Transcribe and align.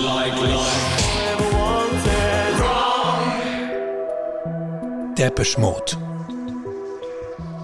life. 0.00 0.88
Depeche 5.18 5.60
Mode. 5.60 5.96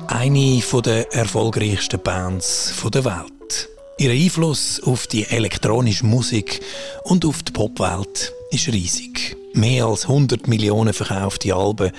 Eine 0.08 0.60
der 0.84 1.12
erfolgreichsten 1.14 2.00
Bands 2.00 2.72
der 2.92 3.04
Welt. 3.04 3.68
Ihr 3.98 4.10
Einfluss 4.10 4.82
auf 4.82 5.06
die 5.06 5.24
elektronische 5.24 6.04
Musik 6.04 6.60
und 7.04 7.24
auf 7.24 7.44
die 7.44 7.52
Popwelt 7.52 8.32
ist 8.50 8.66
riesig. 8.68 9.36
Mehr 9.56 9.86
als 9.86 10.08
100 10.08 10.48
Millionen 10.48 10.92
verkaufte 10.92 11.54
Alben. 11.54 11.92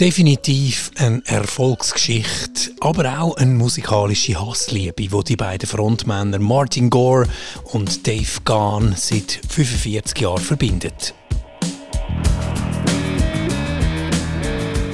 Definitiv 0.00 0.90
eine 0.96 1.20
Erfolgsgeschichte, 1.26 2.70
aber 2.80 3.20
auch 3.20 3.36
eine 3.36 3.52
musikalische 3.52 4.40
Hassliebe, 4.40 5.12
wo 5.12 5.20
die 5.20 5.36
beiden 5.36 5.68
Frontmänner 5.68 6.38
Martin 6.38 6.88
Gore 6.88 7.28
und 7.64 8.06
Dave 8.06 8.40
Gahan 8.46 8.94
seit 8.96 9.40
45 9.46 10.22
Jahren 10.22 10.40
verbindet. 10.40 11.12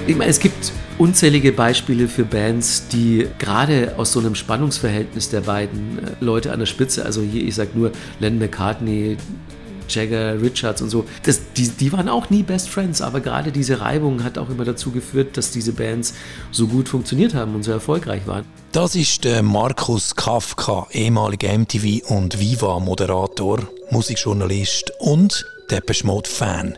Ich 0.09 0.17
meine, 0.17 0.31
es 0.31 0.41
gibt 0.41 0.73
unzählige 0.99 1.53
Beispiele 1.53 2.09
für 2.09 2.25
Bands, 2.25 2.89
die 2.89 3.29
gerade 3.39 3.95
aus 3.97 4.11
so 4.11 4.19
einem 4.19 4.35
Spannungsverhältnis 4.35 5.31
der 5.31 5.43
beiden 5.43 5.99
äh, 5.99 6.11
Leute 6.19 6.51
an 6.51 6.59
der 6.59 6.67
Spitze, 6.67 7.05
also 7.05 7.23
hier, 7.23 7.45
ich 7.45 7.55
sag 7.55 7.77
nur 7.77 7.93
Len 8.19 8.41
McCartney, 8.41 9.17
Jagger, 9.89 10.41
Richards 10.41 10.83
und 10.83 10.91
so, 10.91 11.05
das, 11.23 11.41
die, 11.57 11.69
die 11.69 11.93
waren 11.93 12.09
auch 12.09 12.31
nie 12.31 12.43
Best 12.43 12.69
Friends, 12.69 13.01
aber 13.01 13.21
gerade 13.21 13.53
diese 13.53 13.81
Reibung 13.81 14.25
hat 14.25 14.39
auch 14.39 14.51
immer 14.51 14.65
dazu 14.65 14.91
geführt, 14.91 15.37
dass 15.37 15.51
diese 15.51 15.73
Bands 15.73 16.15
so 16.51 16.67
gut 16.67 16.89
funktioniert 16.89 17.35
haben 17.35 17.55
und 17.55 17.63
so 17.63 17.73
erfolgreich 17.73 18.27
waren. 18.27 18.45
Das 18.73 18.95
ist 18.95 19.25
der 19.25 19.43
Markus 19.43 20.15
Kafka, 20.15 20.87
ehemaliger 20.93 21.57
MTV 21.57 22.07
und 22.09 22.39
Viva-Moderator, 22.39 23.69
Musikjournalist 23.91 24.93
und 24.99 25.47
Depeche 25.71 26.07
Mode-Fan. 26.07 26.77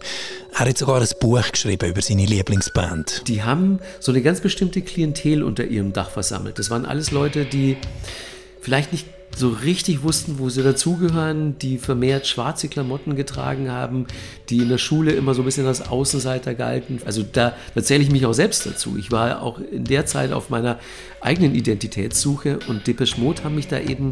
Er 0.52 0.66
hat 0.66 0.78
sogar 0.78 1.00
ein 1.00 1.08
Buch 1.20 1.50
geschrieben 1.50 1.90
über 1.90 2.02
seine 2.02 2.26
Lieblingsband. 2.26 3.22
Die 3.28 3.42
haben 3.42 3.78
so 4.00 4.12
eine 4.12 4.20
ganz 4.20 4.40
bestimmte 4.40 4.82
Klientel 4.82 5.42
unter 5.42 5.64
ihrem 5.64 5.92
Dach 5.92 6.10
versammelt. 6.10 6.58
Das 6.58 6.70
waren 6.70 6.84
alles 6.84 7.12
Leute, 7.12 7.44
die 7.44 7.76
vielleicht 8.60 8.92
nicht 8.92 9.06
so 9.36 9.48
richtig 9.48 10.02
wussten, 10.02 10.38
wo 10.38 10.48
sie 10.48 10.62
dazugehören, 10.62 11.58
die 11.58 11.78
vermehrt 11.78 12.26
schwarze 12.26 12.68
Klamotten 12.68 13.16
getragen 13.16 13.70
haben, 13.70 14.06
die 14.48 14.58
in 14.58 14.68
der 14.68 14.78
Schule 14.78 15.12
immer 15.12 15.34
so 15.34 15.42
ein 15.42 15.44
bisschen 15.44 15.66
als 15.66 15.88
Außenseiter 15.88 16.54
galten. 16.54 17.00
Also 17.04 17.22
da, 17.22 17.54
da 17.74 17.82
zähle 17.82 18.02
ich 18.02 18.10
mich 18.10 18.26
auch 18.26 18.32
selbst 18.32 18.66
dazu. 18.66 18.96
Ich 18.98 19.10
war 19.12 19.42
auch 19.42 19.58
in 19.58 19.84
der 19.84 20.06
Zeit 20.06 20.32
auf 20.32 20.50
meiner 20.50 20.78
eigenen 21.20 21.54
Identitätssuche 21.54 22.58
und 22.68 22.86
Depeche 22.86 23.20
Mode 23.20 23.44
haben 23.44 23.54
mich 23.54 23.68
da 23.68 23.78
eben 23.78 24.10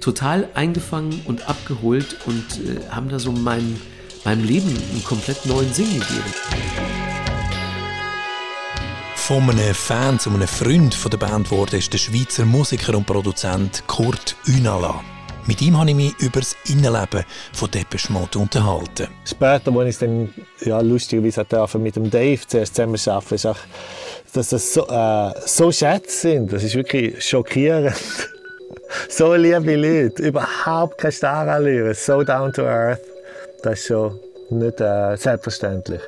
total 0.00 0.48
eingefangen 0.54 1.20
und 1.24 1.48
abgeholt 1.48 2.16
und 2.26 2.44
äh, 2.64 2.88
haben 2.90 3.08
da 3.08 3.18
so 3.18 3.32
meinen 3.32 3.80
meinem 4.24 4.44
Leben 4.44 4.68
einen 4.68 5.04
komplett 5.04 5.46
neuen 5.46 5.72
Sinn 5.72 5.90
gegeben. 5.90 7.07
Von 9.28 9.42
einem 9.50 9.74
Fan 9.74 10.18
zu 10.18 10.30
einem 10.30 10.48
Freund 10.48 10.94
von 10.94 11.10
der 11.10 11.18
Band 11.18 11.50
wurde 11.50 11.76
ist 11.76 11.92
der 11.92 11.98
Schweizer 11.98 12.46
Musiker 12.46 12.96
und 12.96 13.06
Produzent 13.06 13.86
Kurt 13.86 14.34
Unala. 14.46 15.02
Mit 15.46 15.60
ihm 15.60 15.78
habe 15.78 15.90
ich 15.90 15.96
mich 15.96 16.18
über 16.20 16.40
das 16.40 16.56
Innenleben 16.64 17.26
von 17.52 17.70
Depeche 17.70 18.10
Mode 18.10 18.38
unterhalten. 18.38 19.08
Später, 19.26 19.70
als 19.70 19.88
ich 19.90 19.98
dann 19.98 20.32
ja, 20.60 20.80
lustigerweise 20.80 21.44
mit 21.78 21.96
dem 21.96 22.10
Dave 22.10 22.40
zuerst 22.46 22.74
zusammen 22.74 22.98
arbeiten 23.06 23.34
ist 23.34 23.44
auch, 23.44 23.58
dass 24.32 24.48
das 24.48 24.72
so, 24.72 24.88
äh, 24.88 25.32
so 25.44 25.70
Schätze 25.72 26.20
sind. 26.20 26.50
Das 26.50 26.62
ist 26.64 26.74
wirklich 26.74 27.22
schockierend. 27.22 27.94
so 29.10 29.34
liebe 29.34 29.76
Leute, 29.76 30.22
überhaupt 30.22 30.96
keine 30.96 31.12
Starallüre, 31.12 31.92
so 31.92 32.22
down 32.22 32.50
to 32.50 32.62
earth. 32.62 33.02
Das 33.62 33.74
ist 33.74 33.88
schon 33.88 34.18
nicht 34.48 34.80
äh, 34.80 35.16
selbstverständlich. 35.16 36.00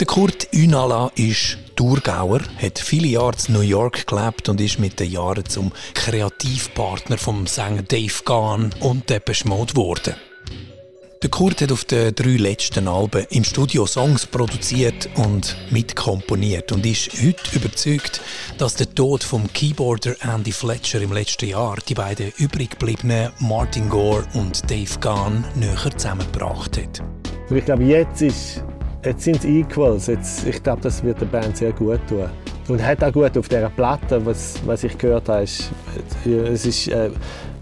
Der 0.00 0.06
Kurt 0.06 0.48
Unala 0.54 1.12
ist 1.14 1.58
Thurgauer, 1.76 2.40
hat 2.56 2.78
viele 2.78 3.06
Jahre 3.06 3.36
in 3.46 3.52
New 3.52 3.60
York 3.60 4.06
gelebt 4.06 4.48
und 4.48 4.58
ist 4.58 4.78
mit 4.78 4.98
den 4.98 5.10
Jahren 5.10 5.44
zum 5.44 5.72
Kreativpartner 5.92 7.18
vom 7.18 7.46
Sänger 7.46 7.82
Dave 7.82 8.24
Gahan 8.24 8.70
und 8.80 9.10
Depeche 9.10 9.46
Mode 9.46 9.74
geworden. 9.74 10.14
Der 11.22 11.28
Kurt 11.28 11.60
hat 11.60 11.70
auf 11.70 11.84
den 11.84 12.14
drei 12.14 12.38
letzten 12.38 12.88
Alben 12.88 13.26
im 13.28 13.44
Studio 13.44 13.84
Songs 13.84 14.24
produziert 14.24 15.10
und 15.16 15.54
mitkomponiert 15.70 16.72
und 16.72 16.86
ist 16.86 17.12
heute 17.22 17.54
überzeugt, 17.54 18.22
dass 18.56 18.76
der 18.76 18.94
Tod 18.94 19.22
vom 19.22 19.52
Keyboarder 19.52 20.14
Andy 20.22 20.52
Fletcher 20.52 21.02
im 21.02 21.12
letzten 21.12 21.50
Jahr 21.50 21.76
die 21.86 21.92
beiden 21.92 22.32
übrig 22.38 22.70
gebliebenen 22.70 23.32
Martin 23.40 23.90
Gore 23.90 24.26
und 24.32 24.62
Dave 24.70 24.98
Gahan 24.98 25.44
näher 25.56 25.90
zusammengebracht 25.94 26.78
hat. 26.78 27.02
Ich 27.50 27.64
glaube, 27.66 27.84
jetzt, 27.84 28.22
ist, 28.22 28.62
jetzt 29.04 29.24
sind 29.24 29.36
es 29.36 29.44
Equals. 29.44 30.06
Jetzt, 30.06 30.46
ich 30.46 30.62
glaube, 30.62 30.82
das 30.82 31.02
wird 31.02 31.20
der 31.20 31.26
Band 31.26 31.56
sehr 31.56 31.72
gut 31.72 32.00
tun. 32.08 32.28
Und 32.68 32.82
hat 32.82 33.02
auch 33.02 33.12
gut 33.12 33.36
auf 33.36 33.48
dieser 33.48 33.70
Platte, 33.70 34.24
was, 34.24 34.60
was 34.64 34.84
ich 34.84 34.96
gehört 34.96 35.28
habe, 35.28 35.42
ist, 35.42 35.70
es 36.24 36.66
ist 36.66 36.88
äh, 36.88 37.10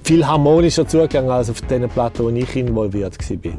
viel 0.05 0.27
harmonischer 0.27 0.87
zugegangen 0.87 1.31
als 1.31 1.49
auf 1.51 1.61
den 1.63 1.89
Platten, 1.89 2.25
wo 2.25 2.29
ich 2.31 2.57
involviert 2.57 3.17
war. 3.19 3.53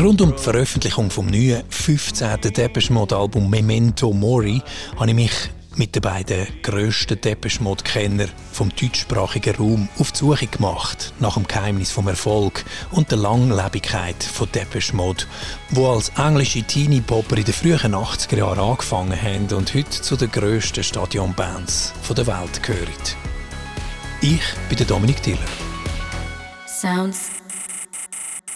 Rund 0.00 0.20
um 0.22 0.32
die 0.32 0.42
Veröffentlichung 0.42 1.10
vom 1.10 1.26
neuen 1.26 1.62
15. 1.68 2.40
Depeche 2.40 2.92
Mode 2.92 3.16
Album 3.16 3.50
Memento 3.50 4.12
Mori 4.12 4.62
habe 4.96 5.10
ich 5.10 5.14
mich 5.14 5.50
mit 5.76 5.94
den 5.94 6.02
beiden 6.02 6.46
grössten 6.62 7.20
Depeche 7.20 7.62
Mode 7.62 7.82
Kenner 7.84 8.26
vom 8.52 8.70
deutschsprachigen 8.70 9.56
Raum 9.56 9.88
auf 9.98 10.12
die 10.12 10.18
Suche 10.18 10.46
gemacht 10.46 11.12
nach 11.20 11.34
dem 11.34 11.46
Geheimnis 11.46 11.90
vom 11.90 12.08
Erfolg 12.08 12.64
und 12.90 13.10
der 13.10 13.18
Langlebigkeit 13.18 14.22
von 14.22 14.50
Depeche 14.52 14.94
Mode, 14.94 15.24
wo 15.70 15.90
als 15.90 16.10
englische 16.16 16.62
Teenie-Popper 16.62 17.38
in 17.38 17.44
den 17.44 17.54
frühen 17.54 17.94
80er 17.94 18.36
Jahren 18.36 18.58
angefangen 18.58 19.20
haben 19.20 19.52
und 19.56 19.74
heute 19.74 19.90
zu 19.90 20.16
den 20.16 20.30
grössten 20.30 20.84
Stadionbands 20.84 21.92
der 22.16 22.26
Welt 22.26 22.62
gehören. 22.62 22.92
Ich 24.20 24.42
bin 24.68 24.78
der 24.78 24.86
Dominik 24.86 25.22
Diller. 25.22 25.38
Sounds 26.66 27.30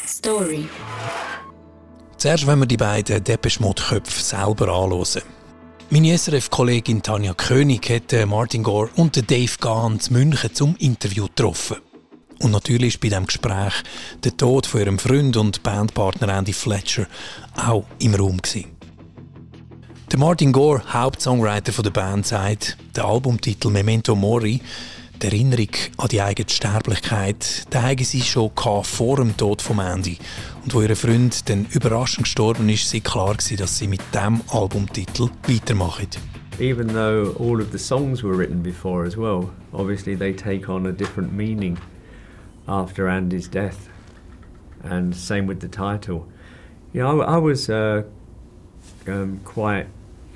Story. 0.06 0.68
Zuerst 2.18 2.46
wenn 2.46 2.58
wir 2.58 2.66
die 2.66 2.76
beiden 2.76 3.22
Depeche 3.22 3.62
Mode 3.62 3.82
Köpfe 3.82 4.22
selber 4.22 4.68
anschauen. 4.68 5.35
Meine 5.88 6.18
SRF-Kollegin 6.18 7.00
Tanja 7.00 7.32
König 7.32 7.88
hat 7.90 8.26
Martin 8.26 8.64
Gore 8.64 8.90
und 8.96 9.30
Dave 9.30 9.52
Gahan 9.60 10.00
zu 10.00 10.14
München 10.14 10.52
zum 10.52 10.74
Interview 10.80 11.26
getroffen. 11.26 11.76
Und 12.40 12.50
natürlich 12.50 12.94
ist 12.94 13.00
bei 13.00 13.08
diesem 13.08 13.26
Gespräch 13.26 13.72
der 14.24 14.36
Tod 14.36 14.66
von 14.66 14.80
ihrem 14.80 14.98
Freund 14.98 15.36
und 15.36 15.62
Bandpartner 15.62 16.36
Andy 16.36 16.52
Fletcher 16.52 17.06
auch 17.54 17.84
im 18.00 18.16
Raum. 18.16 18.38
Der 20.10 20.18
Martin 20.18 20.50
Gore, 20.50 20.82
Hauptsongwriter 20.92 21.80
der 21.80 21.90
Band, 21.90 22.26
sagt, 22.26 22.76
der 22.96 23.04
Albumtitel 23.04 23.70
Memento 23.70 24.16
Mori 24.16 24.60
die 25.22 25.26
Erinnerung 25.26 25.68
an 25.98 26.08
die 26.08 26.20
eigene 26.20 26.48
Sterblichkeit, 26.48 27.64
da 27.70 27.82
haben 27.82 28.04
sie 28.04 28.20
schon 28.20 28.50
vor 28.54 29.16
dem 29.16 29.36
Tod 29.36 29.62
von 29.62 29.78
Andy. 29.78 30.18
Und 30.64 30.74
wo 30.74 30.82
ihr 30.82 30.96
Freund 30.96 31.48
dann 31.48 31.66
überraschend 31.70 32.24
gestorben 32.24 32.68
ist, 32.68 32.92
war 32.92 33.00
klar, 33.00 33.34
gewesen, 33.34 33.56
dass 33.56 33.78
sie 33.78 33.88
mit 33.88 34.00
diesem 34.12 34.40
Albumtitel 34.48 35.28
weitermachen. 35.46 36.08
Even 36.58 36.88
though 36.88 37.34
all 37.38 37.60
of 37.60 37.70
the 37.72 37.78
songs 37.78 38.22
were 38.22 38.36
written 38.36 38.62
before 38.62 39.06
as 39.06 39.16
well, 39.16 39.50
obviously 39.72 40.16
they 40.16 40.32
take 40.32 40.70
on 40.70 40.86
a 40.86 40.92
different 40.92 41.32
meaning 41.32 41.78
after 42.66 43.08
Andy's 43.08 43.48
death. 43.48 43.88
And 44.82 45.14
same 45.14 45.46
with 45.46 45.60
the 45.60 45.68
title. 45.68 46.26
You 46.92 47.02
know, 47.02 47.20
I, 47.20 47.34
I 47.34 47.38
was 47.38 47.68
uh, 47.68 48.04
um, 49.06 49.40
quite 49.44 49.86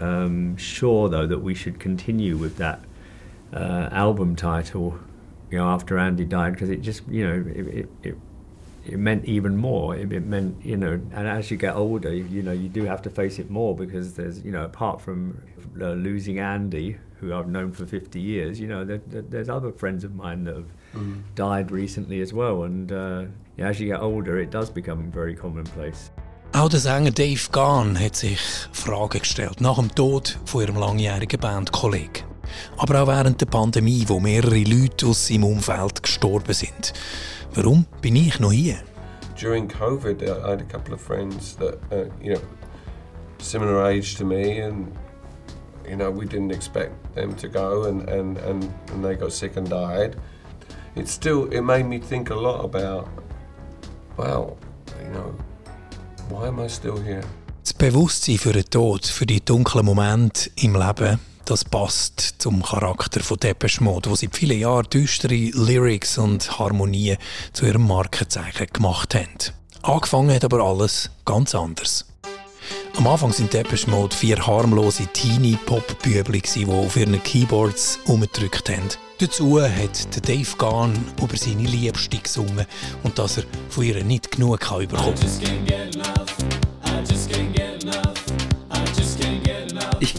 um, 0.01 0.57
sure 0.57 1.09
though 1.09 1.27
that 1.27 1.43
we 1.43 1.55
should 1.55 1.79
continue 1.79 2.37
with 2.37 2.57
that 2.57 2.81
uh, 3.53 3.89
album 3.93 4.37
title, 4.37 4.99
you 5.51 5.59
know, 5.59 5.69
after 5.69 5.99
Andy 5.99 6.25
died, 6.25 6.53
because 6.53 6.71
it 6.71 6.83
just, 6.83 7.07
you 7.09 7.27
know, 7.27 7.45
it, 7.51 7.67
it, 7.67 7.89
it, 8.03 8.19
it 8.87 8.99
meant 8.99 9.25
even 9.25 9.57
more. 9.57 9.97
It, 9.97 10.13
it, 10.13 10.25
meant, 10.25 10.65
you 10.65 10.77
know, 10.77 11.01
and 11.13 11.29
as 11.29 11.51
you 11.51 11.57
get 11.57 11.75
older, 11.75 12.13
you 12.15 12.43
know, 12.43 12.53
you 12.53 12.69
do 12.69 12.85
have 12.85 13.03
to 13.03 13.11
face 13.11 13.39
it 13.39 13.51
more 13.51 13.75
because 13.77 14.15
there's, 14.15 14.45
you 14.45 14.53
know, 14.53 14.65
apart 14.65 15.01
from 15.01 15.41
uh, 15.81 15.93
losing 15.93 16.39
Andy, 16.39 16.97
who 17.19 17.35
I've 17.35 17.49
known 17.49 17.73
for 17.73 17.87
50 17.87 18.21
years, 18.21 18.59
you 18.59 18.67
know, 18.67 18.85
there, 18.85 19.01
there, 19.07 19.23
there's 19.23 19.49
other 19.49 19.73
friends 19.73 20.05
of 20.05 20.15
mine 20.15 20.45
that 20.45 20.57
have 20.57 20.73
mm. 20.95 21.23
died 21.35 21.71
recently 21.71 22.21
as 22.21 22.33
well. 22.33 22.63
And 22.65 22.91
uh, 22.91 23.25
yeah, 23.57 23.69
as 23.69 23.81
you 23.81 23.89
get 23.89 24.01
older, 24.01 24.39
it 24.39 24.51
does 24.51 24.71
become 24.71 25.11
very 25.11 25.35
commonplace. 25.35 26.11
Auch 26.53 26.69
der 26.69 26.81
Sänger 26.81 27.13
Dave 27.13 27.49
Gahan 27.53 27.97
hat 27.97 28.17
sich 28.17 28.41
Fragen 28.73 29.21
gestellt 29.21 29.61
nach 29.61 29.77
dem 29.77 29.95
Tod 29.95 30.37
von 30.47 30.63
ihrem 30.63 30.77
langjährigen 30.77 31.39
Bandkollegen. 31.39 32.30
Aber 32.77 33.03
auch 33.03 33.07
während 33.07 33.41
der 33.41 33.47
Pandemie, 33.47 34.05
wo 34.07 34.21
mehrere 34.21 34.63
Leute 34.65 35.07
aus 35.07 35.27
seinem 35.27 35.45
Umfeld 35.45 36.03
gestorben 36.03 36.55
sind. 36.55 36.93
Warum 37.55 37.87
bin 38.01 38.17
ich 38.17 38.39
noch 38.41 38.53
hier? 38.53 38.77
During 39.41 39.69
COVID, 39.69 40.23
I 40.23 40.51
had 40.51 40.61
a 40.61 40.65
couple 40.65 40.95
of 40.95 41.01
friends 41.01 41.57
that, 41.57 41.79
uh, 41.91 42.11
you 42.23 42.35
know, 42.35 42.41
similar 43.39 43.85
age 43.85 44.17
to 44.17 44.25
me, 44.25 44.61
and 44.61 44.89
you 45.89 45.97
know, 45.97 46.11
we 46.11 46.27
didn't 46.27 46.53
expect 46.53 46.93
them 47.15 47.35
to 47.37 47.49
go, 47.49 47.85
and, 47.85 48.09
and, 48.09 48.39
and, 48.39 48.71
and 48.93 49.05
they 49.05 49.17
got 49.17 49.33
sick 49.33 49.57
and 49.57 49.69
died. 49.69 50.17
It 50.95 51.09
still 51.09 51.47
it 51.53 51.63
made 51.63 51.87
me 51.87 51.99
think 51.99 52.31
a 52.31 52.35
lot 52.35 52.65
about, 52.65 53.09
well, 54.17 54.57
you 55.03 55.11
know, 55.13 55.35
why 56.29 56.49
am 56.49 56.61
I 56.61 56.69
still 56.69 56.99
here? 56.99 57.23
Das 57.63 57.75
Bewusstsein 57.75 58.39
für 58.39 58.53
den 58.53 58.65
Tod, 58.65 59.07
für 59.07 59.27
die 59.27 59.45
dunklen 59.45 59.85
Momente 59.85 60.51
im 60.57 60.75
Leben, 60.75 61.19
das 61.51 61.65
passt 61.65 62.37
zum 62.39 62.63
Charakter 62.63 63.21
von 63.25 63.37
Depeche 63.37 63.83
Mode, 63.83 64.09
wo 64.09 64.15
seit 64.15 64.37
vielen 64.37 64.61
Jahren 64.61 64.87
düstere 64.89 65.35
Lyrics 65.35 66.17
und 66.17 66.61
Harmonien 66.61 67.19
zu 67.53 67.67
ihrem 67.67 67.89
Markenzeichen 67.89 68.69
gemacht 68.73 69.17
haben. 69.17 69.27
Angefangen 69.83 70.33
hat 70.33 70.45
aber 70.45 70.61
alles 70.61 71.11
ganz 71.25 71.57
anders. 71.57 72.07
Am 72.97 73.07
Anfang 73.09 73.33
sind 73.33 73.53
Depeche 73.53 73.91
Mode 73.91 74.15
vier 74.15 74.47
harmlose 74.47 75.09
Teenie-Pop-Bübli, 75.09 76.41
die 76.55 76.67
auf 76.67 76.97
ihren 76.97 77.21
Keyboards 77.21 77.99
umgedrückt 78.05 78.69
haben. 78.69 78.89
Dazu 79.19 79.61
hat 79.61 80.29
Dave 80.29 80.57
Gahn 80.57 80.93
über 81.21 81.37
seine 81.37 81.65
Liebste 81.65 82.19
gesungen 82.19 82.65
und 83.03 83.19
dass 83.19 83.39
er 83.39 83.45
von 83.71 83.83
ihr 83.83 84.05
nicht 84.05 84.31
genug 84.31 84.61
kann 84.61 84.87
bekommen 84.87 85.17
Ich 87.11 87.50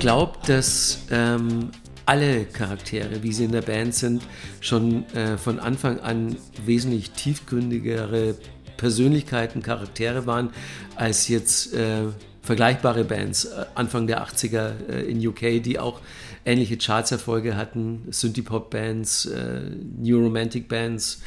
glaube, 0.02 0.40
dass 0.48 1.04
ähm, 1.12 1.70
alle 2.08 2.46
Charaktere, 2.46 3.22
wie 3.22 3.32
sie 3.32 3.44
in 3.46 3.52
der 3.52 3.62
Band 3.62 3.94
sind, 3.94 4.24
schon 4.60 5.08
äh, 5.14 5.38
von 5.38 5.60
Anfang 5.60 6.00
an 6.00 6.38
wesentlich 6.66 7.12
tiefgründigere 7.12 8.36
Persönlichkeiten, 8.78 9.62
Charaktere 9.62 10.26
waren, 10.26 10.50
als 10.96 11.28
jetzt 11.28 11.76
äh, 11.76 12.06
vergleichbare 12.42 13.04
Bands 13.04 13.46
äh, 13.46 13.66
Anfang 13.76 14.08
der 14.08 14.26
80er 14.26 14.72
äh, 14.90 15.02
in 15.04 15.26
UK, 15.26 15.62
die 15.64 15.78
auch 15.78 16.02
ähnliche 16.46 16.78
Chartserfolge 16.78 17.56
hatten, 17.56 18.08
Synthie-Pop-Bands, 18.10 19.28
äh, 19.28 19.62
New 20.00 20.20
Romantic-Bands, 20.20 21.22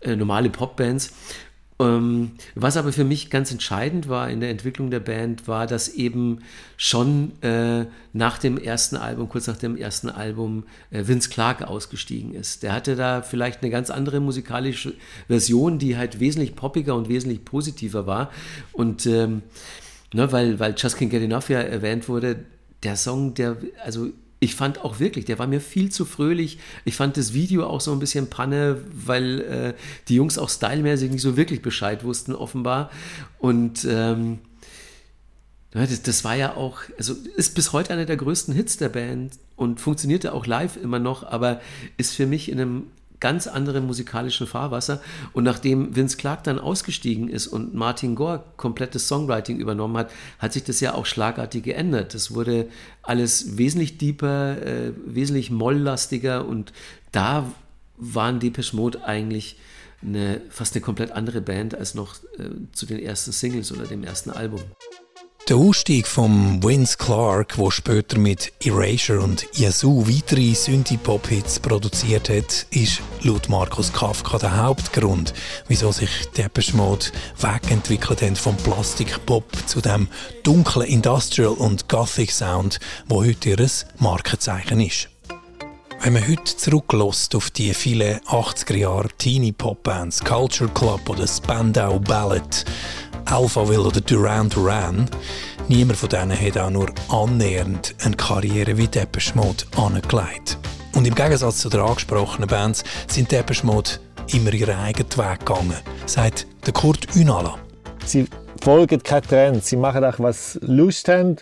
äh, 0.00 0.16
normale 0.16 0.48
Pop-Bands. 0.48 1.12
Ähm, 1.80 2.32
was 2.56 2.76
aber 2.76 2.92
für 2.92 3.04
mich 3.04 3.30
ganz 3.30 3.52
entscheidend 3.52 4.08
war 4.08 4.28
in 4.28 4.40
der 4.40 4.50
Entwicklung 4.50 4.90
der 4.90 4.98
Band, 5.00 5.46
war, 5.46 5.66
dass 5.68 5.88
eben 5.88 6.40
schon 6.76 7.40
äh, 7.42 7.86
nach 8.12 8.38
dem 8.38 8.58
ersten 8.58 8.96
Album, 8.96 9.28
kurz 9.28 9.46
nach 9.46 9.58
dem 9.58 9.76
ersten 9.76 10.08
Album, 10.08 10.64
äh, 10.90 11.06
Vince 11.06 11.30
Clark 11.30 11.62
ausgestiegen 11.62 12.34
ist. 12.34 12.64
Der 12.64 12.72
hatte 12.72 12.96
da 12.96 13.22
vielleicht 13.22 13.62
eine 13.62 13.70
ganz 13.70 13.90
andere 13.90 14.18
musikalische 14.18 14.94
Version, 15.28 15.78
die 15.78 15.96
halt 15.96 16.18
wesentlich 16.18 16.56
poppiger 16.56 16.96
und 16.96 17.08
wesentlich 17.08 17.44
positiver 17.44 18.06
war. 18.06 18.32
Und 18.72 19.06
ähm, 19.06 19.42
ne, 20.12 20.32
weil, 20.32 20.58
weil 20.58 20.74
Just 20.76 20.96
Can't 20.96 21.10
Get 21.10 21.22
Enough 21.22 21.48
ja 21.48 21.60
erwähnt 21.60 22.08
wurde, 22.08 22.44
der 22.82 22.96
Song, 22.96 23.34
der, 23.34 23.56
also 23.84 24.08
ich 24.40 24.54
fand 24.54 24.84
auch 24.84 25.00
wirklich, 25.00 25.24
der 25.24 25.38
war 25.38 25.46
mir 25.46 25.60
viel 25.60 25.90
zu 25.90 26.04
fröhlich. 26.04 26.58
Ich 26.84 26.94
fand 26.94 27.16
das 27.16 27.32
Video 27.32 27.66
auch 27.66 27.80
so 27.80 27.92
ein 27.92 27.98
bisschen 27.98 28.30
Panne, 28.30 28.82
weil 28.92 29.40
äh, 29.40 29.74
die 30.08 30.14
Jungs 30.14 30.38
auch 30.38 30.48
stylmäßig 30.48 31.10
nicht 31.10 31.22
so 31.22 31.36
wirklich 31.36 31.60
Bescheid 31.60 32.04
wussten, 32.04 32.34
offenbar. 32.34 32.90
Und 33.38 33.84
ähm, 33.88 34.38
das, 35.72 36.02
das, 36.02 36.24
war 36.24 36.36
ja 36.36 36.54
auch, 36.54 36.80
also 36.96 37.14
ist 37.36 37.54
bis 37.54 37.72
heute 37.72 37.92
einer 37.92 38.06
der 38.06 38.16
größten 38.16 38.54
Hits 38.54 38.76
der 38.76 38.88
Band 38.88 39.34
und 39.56 39.80
funktionierte 39.80 40.32
auch 40.32 40.46
live 40.46 40.76
immer 40.76 40.98
noch, 40.98 41.24
aber 41.24 41.60
ist 41.96 42.14
für 42.14 42.26
mich 42.26 42.48
in 42.48 42.60
einem 42.60 42.84
ganz 43.20 43.46
anderen 43.46 43.86
musikalischen 43.86 44.46
Fahrwasser. 44.46 45.00
Und 45.32 45.44
nachdem 45.44 45.94
Vince 45.94 46.16
Clark 46.16 46.44
dann 46.44 46.58
ausgestiegen 46.58 47.28
ist 47.28 47.46
und 47.46 47.74
Martin 47.74 48.14
Gore 48.14 48.44
komplettes 48.56 49.08
Songwriting 49.08 49.58
übernommen 49.58 49.96
hat, 49.96 50.10
hat 50.38 50.52
sich 50.52 50.64
das 50.64 50.80
ja 50.80 50.94
auch 50.94 51.06
schlagartig 51.06 51.62
geändert. 51.64 52.14
Das 52.14 52.34
wurde 52.34 52.68
alles 53.02 53.58
wesentlich 53.58 53.98
deeper, 53.98 54.60
äh, 54.62 54.92
wesentlich 55.06 55.50
molllastiger 55.50 56.46
und 56.46 56.72
da 57.12 57.50
waren 57.96 58.38
Depeche 58.38 58.76
Mode 58.76 59.04
eigentlich 59.04 59.58
eine, 60.02 60.40
fast 60.50 60.74
eine 60.74 60.82
komplett 60.82 61.10
andere 61.12 61.40
Band 61.40 61.74
als 61.74 61.94
noch 61.94 62.16
äh, 62.38 62.50
zu 62.72 62.86
den 62.86 63.00
ersten 63.00 63.32
Singles 63.32 63.72
oder 63.72 63.86
dem 63.86 64.04
ersten 64.04 64.30
Album. 64.30 64.60
Der 65.48 65.56
Ausstieg 65.56 66.06
von 66.06 66.62
Vince 66.62 66.98
Clark, 66.98 67.56
der 67.56 67.70
später 67.70 68.18
mit 68.18 68.52
Erasure 68.62 69.20
und 69.20 69.46
Yazoo 69.54 70.06
weitere 70.06 70.52
Synthie-Pop-Hits 70.52 71.60
produziert 71.60 72.28
hat, 72.28 72.66
ist 72.68 73.00
laut 73.22 73.48
Markus 73.48 73.90
Kafka 73.90 74.36
der 74.36 74.58
Hauptgrund, 74.58 75.32
wieso 75.66 75.90
sich 75.90 76.10
Depeche 76.36 76.76
Mode 76.76 77.06
wegentwickelt 77.40 78.20
hat 78.20 78.36
vom 78.36 78.58
Plastik-Pop 78.58 79.44
zu 79.64 79.80
dem 79.80 80.08
dunklen 80.42 80.86
Industrial- 80.86 81.54
und 81.54 81.88
Gothic-Sound, 81.88 82.78
wo 83.06 83.24
heute 83.24 83.48
ihr 83.48 83.70
Markenzeichen 84.00 84.80
ist. 84.80 85.08
Wenn 86.00 86.12
man 86.12 86.28
heute 86.28 86.56
zurücklässt 86.56 87.34
auf 87.34 87.50
die 87.50 87.74
vielen 87.74 88.20
80er 88.20 88.76
Jahre 88.76 89.08
Teenie-Pop-Bands, 89.18 90.22
Culture 90.24 90.70
Club 90.70 91.08
oder 91.08 91.26
Spandau 91.26 91.98
Ballet, 91.98 92.64
Alphaville 93.30 93.82
oder 93.82 94.00
Duran 94.00 94.48
Duran, 94.48 95.08
niemand 95.68 95.98
von 95.98 96.08
denen 96.08 96.40
hat 96.40 96.56
auch 96.56 96.70
nur 96.70 96.88
annähernd 97.08 97.94
eine 98.04 98.16
Karriere 98.16 98.76
wie 98.78 98.88
Depeche 98.88 99.36
Mode 99.36 99.64
angelegt. 99.76 100.58
Und 100.94 101.06
im 101.06 101.14
Gegensatz 101.14 101.58
zu 101.58 101.68
den 101.68 101.80
angesprochenen 101.80 102.48
Bands 102.48 102.84
sind 103.06 103.30
Depeche 103.30 103.66
Mode 103.66 103.90
immer 104.32 104.52
ihren 104.52 104.76
eigenen 104.76 105.10
Weg 105.16 105.40
gegangen, 105.40 105.76
sagt 106.06 106.46
Kurt 106.72 107.06
Unala. 107.16 107.58
Sie 108.04 108.26
folgen 108.62 109.02
keinen 109.02 109.22
Trend, 109.22 109.64
sie 109.64 109.76
machen 109.76 110.04
auch 110.04 110.18
was 110.18 110.58
Lust 110.62 111.08
haben 111.08 111.36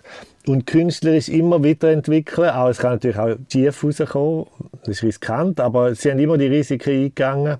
und 0.47 0.67
künstlerisch 0.67 1.29
immer 1.29 1.62
weiterentwickeln. 1.65 2.50
Auch, 2.50 2.69
es 2.69 2.79
kann 2.79 2.93
natürlich 2.93 3.19
auch 3.19 3.37
schief 3.50 3.83
rauskommen, 3.83 4.47
das 4.81 4.97
ist 4.97 5.03
riskant, 5.03 5.61
aber 5.61 5.94
sie 5.94 6.11
haben 6.11 6.19
immer 6.19 6.38
die 6.38 6.47
Risiken 6.47 6.91
eingegangen. 6.91 7.59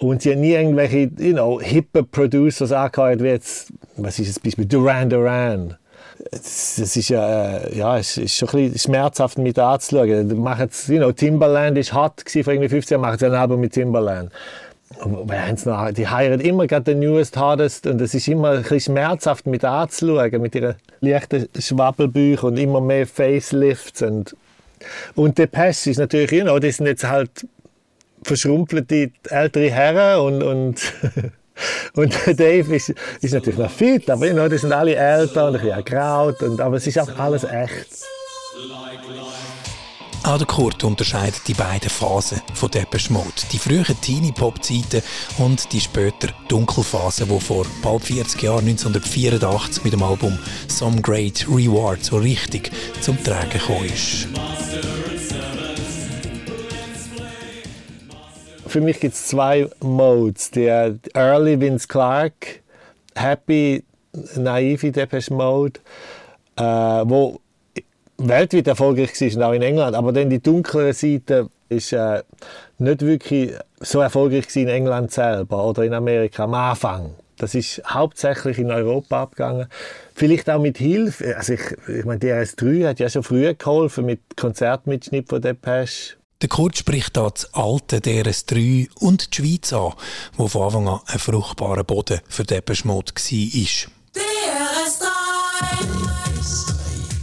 Und 0.00 0.22
sie 0.22 0.32
haben 0.32 0.40
nie 0.40 0.52
irgendwelche, 0.52 1.10
you 1.18 1.32
know, 1.32 1.60
hippe 1.60 2.02
Producers 2.02 2.72
angehört, 2.72 3.22
wie 3.22 3.28
jetzt, 3.28 3.70
was 3.96 4.18
ist 4.18 4.30
das 4.30 4.40
Beispiel, 4.40 4.64
Duran 4.64 5.10
Duran. 5.10 5.76
Das, 6.30 6.76
das 6.78 6.96
ist 6.96 7.10
ja, 7.10 7.58
äh, 7.58 7.76
ja, 7.76 7.98
es 7.98 8.16
ist 8.16 8.36
schon 8.36 8.48
ein 8.48 8.70
bisschen 8.72 8.78
schmerzhaft 8.78 9.36
mit 9.38 9.58
anzuschauen. 9.58 10.28
Die 10.28 10.34
machen 10.34 10.62
jetzt, 10.62 10.88
you 10.88 10.96
know, 10.96 11.12
Timberland 11.12 11.76
ist 11.76 11.92
hot 11.94 12.24
gewesen, 12.24 12.44
vor 12.44 12.52
irgendwie 12.54 12.70
15 12.70 12.94
Jahren, 12.94 13.02
machen 13.02 13.18
sie 13.18 13.26
ein 13.26 13.34
Album 13.34 13.60
mit 13.60 13.72
Timberland. 13.72 14.32
Noch, 15.04 15.92
die 15.92 16.08
heiraten 16.08 16.40
immer 16.40 16.66
gerade 16.66 16.84
den 16.94 16.98
Newest, 16.98 17.36
Hardest 17.36 17.86
und 17.86 18.00
es 18.00 18.12
ist 18.14 18.26
immer 18.26 18.50
ein 18.50 18.62
bisschen 18.62 18.80
schmerzhaft 18.80 19.46
mit 19.46 19.64
anzuschauen, 19.64 20.42
mit 20.42 20.54
ihren 20.54 20.74
leichten 21.00 21.48
Schwabbelbüchern 21.58 22.52
und 22.52 22.58
immer 22.58 22.80
mehr 22.80 23.06
Facelifts 23.06 24.02
und 24.02 24.34
und 25.14 25.36
Depeche 25.36 25.90
ist 25.90 25.98
natürlich, 25.98 26.32
you 26.32 26.42
know, 26.42 26.58
die 26.58 26.70
sind 26.70 26.86
jetzt 26.86 27.06
halt 27.06 27.46
verschrumpelte 28.22 29.10
ältere 29.28 29.70
Herren 29.70 30.20
und, 30.20 30.42
und, 30.42 30.92
und 31.94 32.14
Dave 32.26 32.76
ist, 32.76 32.94
ist 33.20 33.34
natürlich 33.34 33.58
noch 33.58 33.70
fit, 33.70 34.08
aber 34.10 34.26
you 34.26 34.32
know, 34.32 34.48
die 34.48 34.58
sind 34.58 34.72
alle 34.72 34.94
älter 34.94 35.48
und 35.48 35.56
ein 35.56 35.60
bisschen 35.60 35.76
ergraut, 35.76 36.42
und, 36.42 36.60
aber 36.60 36.76
es 36.76 36.86
ist 36.86 36.98
auch 36.98 37.18
alles 37.18 37.44
echt. 37.44 37.86
Auch 40.22 40.36
der 40.36 40.46
Kurt 40.46 40.84
unterscheidet 40.84 41.40
die 41.48 41.54
beiden 41.54 41.88
Phasen 41.88 42.42
von 42.52 42.70
Depeche 42.70 43.10
Mode. 43.10 43.32
Die 43.52 43.58
frühen 43.58 44.00
Teenie-Pop-Zeiten 44.02 45.02
und 45.38 45.72
die 45.72 45.80
später 45.80 46.28
Dunkelphase, 46.46 47.24
die 47.24 47.40
vor 47.40 47.64
bald 47.82 48.04
40 48.04 48.42
Jahren, 48.42 48.68
1984, 48.68 49.82
mit 49.82 49.94
dem 49.94 50.02
Album 50.02 50.38
Some 50.68 51.00
Great 51.00 51.46
Reward 51.48 52.04
so 52.04 52.18
richtig 52.18 52.70
zum 53.00 53.22
Tragen 53.24 53.50
gekommen 53.50 53.86
ist. 53.86 54.28
Für 58.70 58.80
mich 58.80 59.00
gibt 59.00 59.14
es 59.14 59.26
zwei 59.26 59.68
Modes. 59.80 60.52
Der 60.52 60.94
Early 61.14 61.60
Vince 61.60 61.88
Clark, 61.88 62.60
Happy, 63.16 63.82
naive 64.36 64.92
Depeche 64.92 65.34
Mode, 65.34 65.80
äh, 66.54 66.62
wo 66.62 67.40
weltweit 68.18 68.68
erfolgreich 68.68 69.20
war 69.20 69.36
und 69.36 69.42
auch 69.42 69.52
in 69.54 69.62
England. 69.62 69.96
Aber 69.96 70.12
dann 70.12 70.30
die 70.30 70.40
dunklere 70.40 70.92
Seite 70.92 71.48
ist 71.68 71.92
äh, 71.92 72.22
nicht 72.78 73.02
wirklich 73.02 73.54
so 73.80 74.02
erfolgreich 74.02 74.54
in 74.54 74.68
England 74.68 75.10
selber 75.10 75.64
oder 75.64 75.82
in 75.82 75.92
Amerika 75.92 76.44
am 76.44 76.54
Anfang. 76.54 77.14
Das 77.38 77.56
ist 77.56 77.82
hauptsächlich 77.84 78.60
in 78.60 78.70
Europa 78.70 79.22
abgegangen. 79.22 79.66
Vielleicht 80.14 80.48
auch 80.48 80.60
mit 80.60 80.78
Hilfe. 80.78 81.36
Also 81.36 81.54
ich, 81.54 81.76
ich 81.88 82.04
meine, 82.04 82.20
DRS3 82.20 82.86
hat 82.86 83.00
ja 83.00 83.08
schon 83.08 83.24
früher 83.24 83.54
geholfen 83.54 84.06
mit 84.06 84.20
Konzertmitschnitt 84.36 85.28
von 85.28 85.42
Depeche. 85.42 86.19
Der 86.40 86.48
Kurt 86.48 86.78
spricht 86.78 87.16
hier 87.16 87.30
das 87.30 87.52
alte 87.52 87.98
DRS3 87.98 88.88
und 88.94 89.36
die 89.36 89.36
Schweiz 89.36 89.74
an, 89.74 89.92
wo 90.38 90.48
von 90.48 90.62
Anfang 90.62 90.88
an 90.88 91.00
ein 91.06 91.18
fruchtbarer 91.18 91.84
Boden 91.84 92.20
für 92.28 92.44
Depeche 92.44 92.86
Mode 92.86 93.12
war. 93.12 93.22
DRS3 93.22 93.90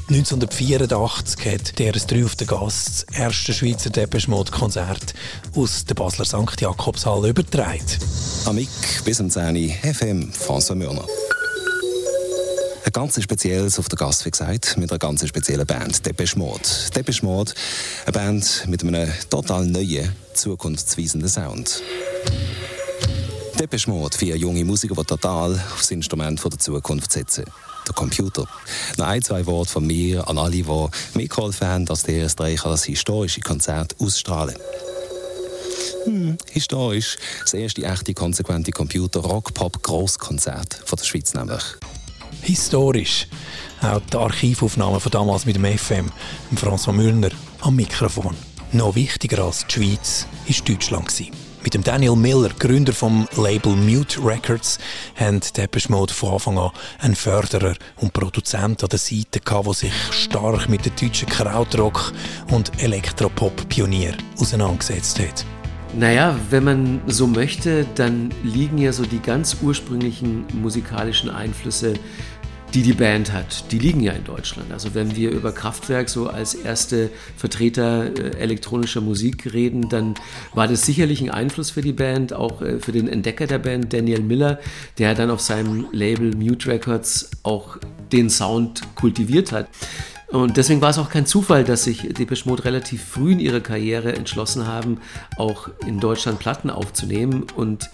1984 0.09 1.45
hat 1.51 1.79
DRS3 1.79 2.25
auf 2.25 2.35
der 2.35 2.45
Gast 2.45 3.07
das 3.07 3.17
erste 3.17 3.53
Schweizer 3.53 3.89
Depeche 3.89 4.29
Mode 4.29 4.51
Konzert 4.51 5.15
aus 5.55 5.83
der 5.85 5.95
Basler 5.95 6.25
St. 6.25 6.61
Jakobshalle 6.61 7.29
übertragen. 7.29 7.81
Amik 8.45 8.69
bis 9.03 9.19
um 9.19 9.31
10 9.31 9.55
FM 9.81 10.31
François 10.31 10.75
Mürner. 10.75 11.05
Ganz 12.97 13.21
Spezielles 13.21 13.77
auf 13.77 13.89
der 13.89 13.99
Gast, 13.99 14.25
wie 14.25 14.31
gesagt, 14.31 14.75
mit 14.77 14.89
einer 14.89 14.97
ganz 14.97 15.23
speziellen 15.23 15.67
Band, 15.67 16.03
Depeche 16.03 16.39
Mode. 16.39 16.63
Depeche 16.95 17.23
Mode, 17.23 17.53
eine 18.07 18.11
Band 18.11 18.63
mit 18.67 18.81
einem 18.81 19.07
total 19.29 19.67
neuen, 19.67 20.15
zukunftsweisenden 20.33 21.29
Sound. 21.29 21.83
Depeche 23.59 23.91
Mode, 23.91 24.17
vier 24.17 24.35
junge 24.35 24.65
Musiker, 24.65 24.95
die 24.95 25.03
total 25.03 25.53
auf 25.53 25.81
das 25.81 25.91
Instrument 25.91 26.43
der 26.43 26.57
Zukunft 26.57 27.11
setzen. 27.11 27.45
Der 27.87 27.93
Computer. 27.93 28.47
Noch 28.97 29.05
ein, 29.05 29.21
zwei 29.21 29.45
Worte 29.45 29.73
von 29.73 29.85
mir 29.85 30.27
an 30.27 30.39
alle, 30.39 30.49
die 30.49 30.65
mitgeholfen 31.13 31.67
haben, 31.67 31.85
dass 31.85 32.01
der 32.01 32.15
erste 32.15 32.45
Reich 32.45 32.63
das 32.63 32.85
historische 32.85 33.41
Konzert 33.41 33.95
ausstrahlen. 33.99 34.55
Hm, 36.05 36.35
historisch. 36.49 37.17
Das 37.41 37.53
erste 37.53 37.83
echte 37.83 38.15
konsequente 38.15 38.71
Computer-Rock-Pop-Grosskonzert 38.71 40.81
der 40.89 41.03
Schweiz 41.03 41.35
nämlich. 41.35 41.61
Historisch. 42.47 43.27
Auch 43.81 43.99
die 43.99 44.15
Archivaufnahmen 44.15 45.01
von 45.01 45.11
damals 45.11 45.45
mit 45.45 45.57
dem 45.57 45.65
FM, 45.65 46.09
dem 46.49 46.57
François 46.57 46.93
Müllner, 46.93 47.29
am 47.59 47.75
Mikrofon. 47.75 48.35
Noch 48.71 48.95
wichtiger 48.95 49.43
als 49.43 49.67
die 49.67 49.73
Schweiz 49.73 50.25
war 50.47 50.65
Deutschland. 50.65 51.13
Mit 51.61 51.73
dem 51.73 51.83
Daniel 51.83 52.15
Miller, 52.15 52.49
Gründer 52.57 52.93
vom 52.93 53.27
Label 53.35 53.75
Mute 53.75 54.23
Records, 54.23 54.79
haben 55.17 55.41
Depeche 55.57 55.91
Mode 55.91 56.13
von 56.13 56.31
Anfang 56.35 56.57
an 56.57 56.71
einen 56.99 57.15
Förderer 57.15 57.75
und 57.97 58.13
Produzent 58.13 58.81
an 58.81 58.89
der 58.89 58.99
Seite 58.99 59.41
gehabt, 59.41 59.65
der 59.65 59.73
sich 59.73 59.93
stark 60.11 60.69
mit 60.69 60.85
den 60.85 60.93
deutschen 60.95 61.27
Krautrock- 61.27 62.13
und 62.49 62.81
Elektropop-Pionier 62.81 64.15
auseinandergesetzt 64.39 65.19
hat. 65.19 65.45
Naja, 65.97 66.37
wenn 66.49 66.63
man 66.63 67.01
so 67.07 67.27
möchte, 67.27 67.85
dann 67.95 68.29
liegen 68.43 68.77
ja 68.77 68.91
so 68.91 69.03
die 69.03 69.19
ganz 69.19 69.57
ursprünglichen 69.61 70.45
musikalischen 70.53 71.29
Einflüsse 71.29 71.95
die 72.73 72.81
die 72.81 72.93
Band 72.93 73.31
hat, 73.31 73.71
die 73.71 73.79
liegen 73.79 74.01
ja 74.01 74.11
in 74.13 74.23
Deutschland. 74.23 74.71
Also 74.71 74.93
wenn 74.93 75.15
wir 75.15 75.31
über 75.31 75.51
Kraftwerk 75.51 76.09
so 76.09 76.27
als 76.27 76.53
erste 76.53 77.09
Vertreter 77.35 78.05
äh, 78.05 78.37
elektronischer 78.37 79.01
Musik 79.01 79.53
reden, 79.53 79.89
dann 79.89 80.15
war 80.53 80.67
das 80.67 80.85
sicherlich 80.85 81.21
ein 81.21 81.31
Einfluss 81.31 81.71
für 81.71 81.81
die 81.81 81.93
Band, 81.93 82.33
auch 82.33 82.61
äh, 82.61 82.79
für 82.79 82.91
den 82.91 83.07
Entdecker 83.07 83.47
der 83.47 83.59
Band, 83.59 83.93
Daniel 83.93 84.21
Miller, 84.21 84.59
der 84.97 85.15
dann 85.15 85.31
auf 85.31 85.41
seinem 85.41 85.87
Label 85.91 86.35
Mute 86.35 86.69
Records 86.69 87.31
auch 87.43 87.77
den 88.11 88.29
Sound 88.29 88.81
kultiviert 88.95 89.51
hat. 89.51 89.69
Und 90.27 90.57
deswegen 90.57 90.81
war 90.81 90.89
es 90.89 90.97
auch 90.97 91.09
kein 91.09 91.25
Zufall, 91.25 91.63
dass 91.63 91.85
sich 91.85 92.01
Depeche 92.13 92.49
Mode 92.49 92.65
relativ 92.65 93.01
früh 93.01 93.31
in 93.31 93.39
ihrer 93.39 93.61
Karriere 93.61 94.13
entschlossen 94.13 94.67
haben, 94.67 94.99
auch 95.37 95.69
in 95.85 96.01
Deutschland 96.01 96.39
Platten 96.39 96.69
aufzunehmen 96.69 97.45
und 97.55 97.89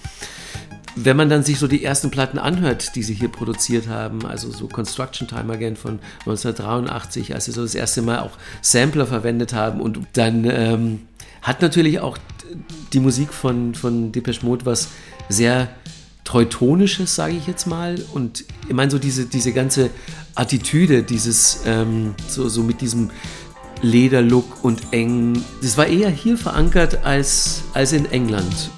wenn 0.96 1.18
man 1.18 1.30
dann 1.30 1.44
sich 1.44 1.60
so 1.60 1.68
die 1.68 1.84
ersten 1.84 2.12
Platten 2.12 2.38
anhört, 2.38 2.96
die 2.96 3.04
sie 3.04 3.14
hier 3.14 3.30
produziert 3.30 3.88
haben, 3.88 4.26
also 4.26 4.52
so 4.52 4.68
Construction 4.68 5.28
Time 5.28 5.52
Again 5.54 5.76
von 5.76 6.00
1983, 6.20 7.34
als 7.34 7.46
sie 7.46 7.52
so 7.52 7.62
das 7.64 7.76
erste 7.76 8.02
Mal 8.02 8.20
auch 8.20 8.32
Sampler 8.62 9.08
verwendet 9.08 9.54
haben 9.54 9.82
und 9.82 10.00
dann 10.14 10.46
ähm, 10.46 11.02
hat 11.42 11.62
natürlich 11.62 12.00
auch 12.00 12.18
die 12.94 13.00
Musik 13.00 13.34
von, 13.34 13.74
von 13.76 14.12
Depeche 14.12 14.46
Mode 14.46 14.66
was 14.66 14.90
sehr 15.30 15.70
Teutonisches, 16.24 17.16
sage 17.16 17.36
ich 17.36 17.48
jetzt 17.48 17.68
mal. 17.68 17.96
Und 18.14 18.46
ich 18.68 18.74
meine, 18.74 18.90
so 18.90 18.98
diese, 18.98 19.26
diese 19.26 19.52
ganze 19.52 19.90
Attitüde, 20.36 21.04
dieses, 21.04 21.62
ähm, 21.66 22.16
so, 22.28 22.48
so 22.48 22.64
mit 22.64 22.82
diesem 22.82 23.12
Lederlook 23.82 24.64
und 24.64 24.82
eng, 24.92 25.44
das 25.62 25.78
war 25.78 25.88
eher 25.88 26.10
hier 26.10 26.38
verankert 26.38 27.04
als, 27.04 27.64
als 27.74 27.92
in 27.92 28.06
England. 28.06 28.70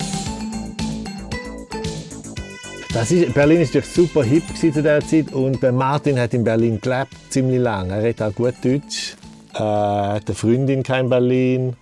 Ist, 2.95 3.33
Berlin 3.33 3.59
war 3.59 3.81
super 3.81 4.23
hip 4.23 4.43
zu 4.55 4.71
dieser 4.71 5.01
Zeit 5.01 5.33
und 5.33 5.61
Martin 5.61 6.17
hat 6.17 6.33
in 6.33 6.45
Berlin 6.45 6.79
gelebt, 6.79 7.13
ziemlich 7.29 7.59
lange. 7.59 7.93
Er 7.93 8.03
redet 8.03 8.21
auch 8.21 8.33
gut 8.33 8.55
Deutsch, 8.63 9.15
äh, 9.53 9.59
hat 9.59 10.27
eine 10.27 10.35
Freundin 10.35 10.81
in 10.81 11.09
Berlin. 11.09 11.75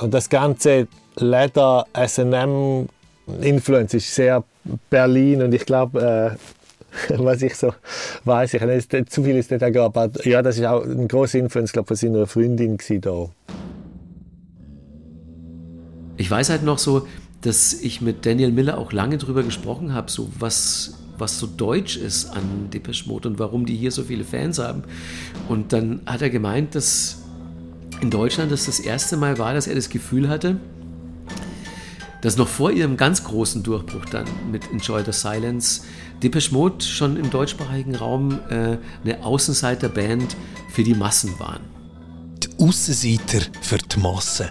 Und 0.00 0.12
das 0.12 0.28
ganze 0.28 0.88
Leder 1.16 1.86
S&M 1.92 2.88
Influence 3.40 3.94
ist 3.94 4.12
sehr 4.12 4.42
Berlin 4.90 5.42
und 5.42 5.54
ich 5.54 5.64
glaube, 5.64 6.36
äh, 7.08 7.18
was 7.18 7.40
ich 7.42 7.54
so 7.54 7.72
weiß, 8.24 8.54
ich 8.54 8.62
nicht, 8.62 9.12
zu 9.12 9.22
viel 9.22 9.36
ist 9.36 9.50
nicht 9.50 9.62
egal, 9.62 9.86
aber 9.86 10.10
ja, 10.24 10.42
das 10.42 10.58
ist 10.58 10.64
auch 10.64 10.84
ein 10.84 11.06
großer 11.06 11.38
Influence 11.38 11.72
glaub, 11.72 11.86
von 11.86 11.96
seiner 11.96 12.26
Freundin 12.26 12.78
da. 13.00 13.28
Ich 16.16 16.30
weiß 16.30 16.50
halt 16.50 16.64
noch 16.64 16.78
so, 16.78 17.06
dass 17.42 17.74
ich 17.74 18.00
mit 18.00 18.24
Daniel 18.24 18.52
Miller 18.52 18.78
auch 18.78 18.92
lange 18.92 19.18
darüber 19.18 19.42
gesprochen 19.42 19.92
habe, 19.92 20.10
so 20.10 20.30
was, 20.38 20.94
was 21.18 21.38
so 21.38 21.46
deutsch 21.46 21.96
ist 21.96 22.30
an 22.30 22.70
Depeche 22.72 23.08
Mode 23.08 23.28
und 23.28 23.38
warum 23.38 23.66
die 23.66 23.76
hier 23.76 23.90
so 23.90 24.04
viele 24.04 24.24
Fans 24.24 24.58
haben. 24.58 24.84
Und 25.48 25.72
dann 25.72 26.00
hat 26.06 26.22
er 26.22 26.30
gemeint, 26.30 26.74
dass 26.74 27.18
in 28.00 28.10
Deutschland 28.10 28.50
das 28.50 28.66
das 28.66 28.80
erste 28.80 29.16
Mal 29.16 29.38
war, 29.38 29.54
dass 29.54 29.66
er 29.66 29.74
das 29.74 29.88
Gefühl 29.88 30.28
hatte, 30.28 30.58
dass 32.20 32.36
noch 32.36 32.48
vor 32.48 32.70
ihrem 32.70 32.96
ganz 32.96 33.24
großen 33.24 33.64
Durchbruch 33.64 34.04
dann 34.06 34.26
mit 34.50 34.70
Enjoy 34.70 35.02
the 35.04 35.12
Silence 35.12 35.82
Depeche 36.22 36.52
Mode 36.54 36.84
schon 36.84 37.16
im 37.16 37.30
deutschsprachigen 37.30 37.96
Raum 37.96 38.38
äh, 38.48 38.78
eine 39.04 39.24
Außenseiterband 39.24 40.36
für 40.70 40.84
die 40.84 40.94
Massen 40.94 41.38
waren. 41.40 41.62
Die 42.44 42.64
Außenseiter 42.64 43.40
für 43.60 43.78
die 43.78 43.98
Massen. 43.98 44.46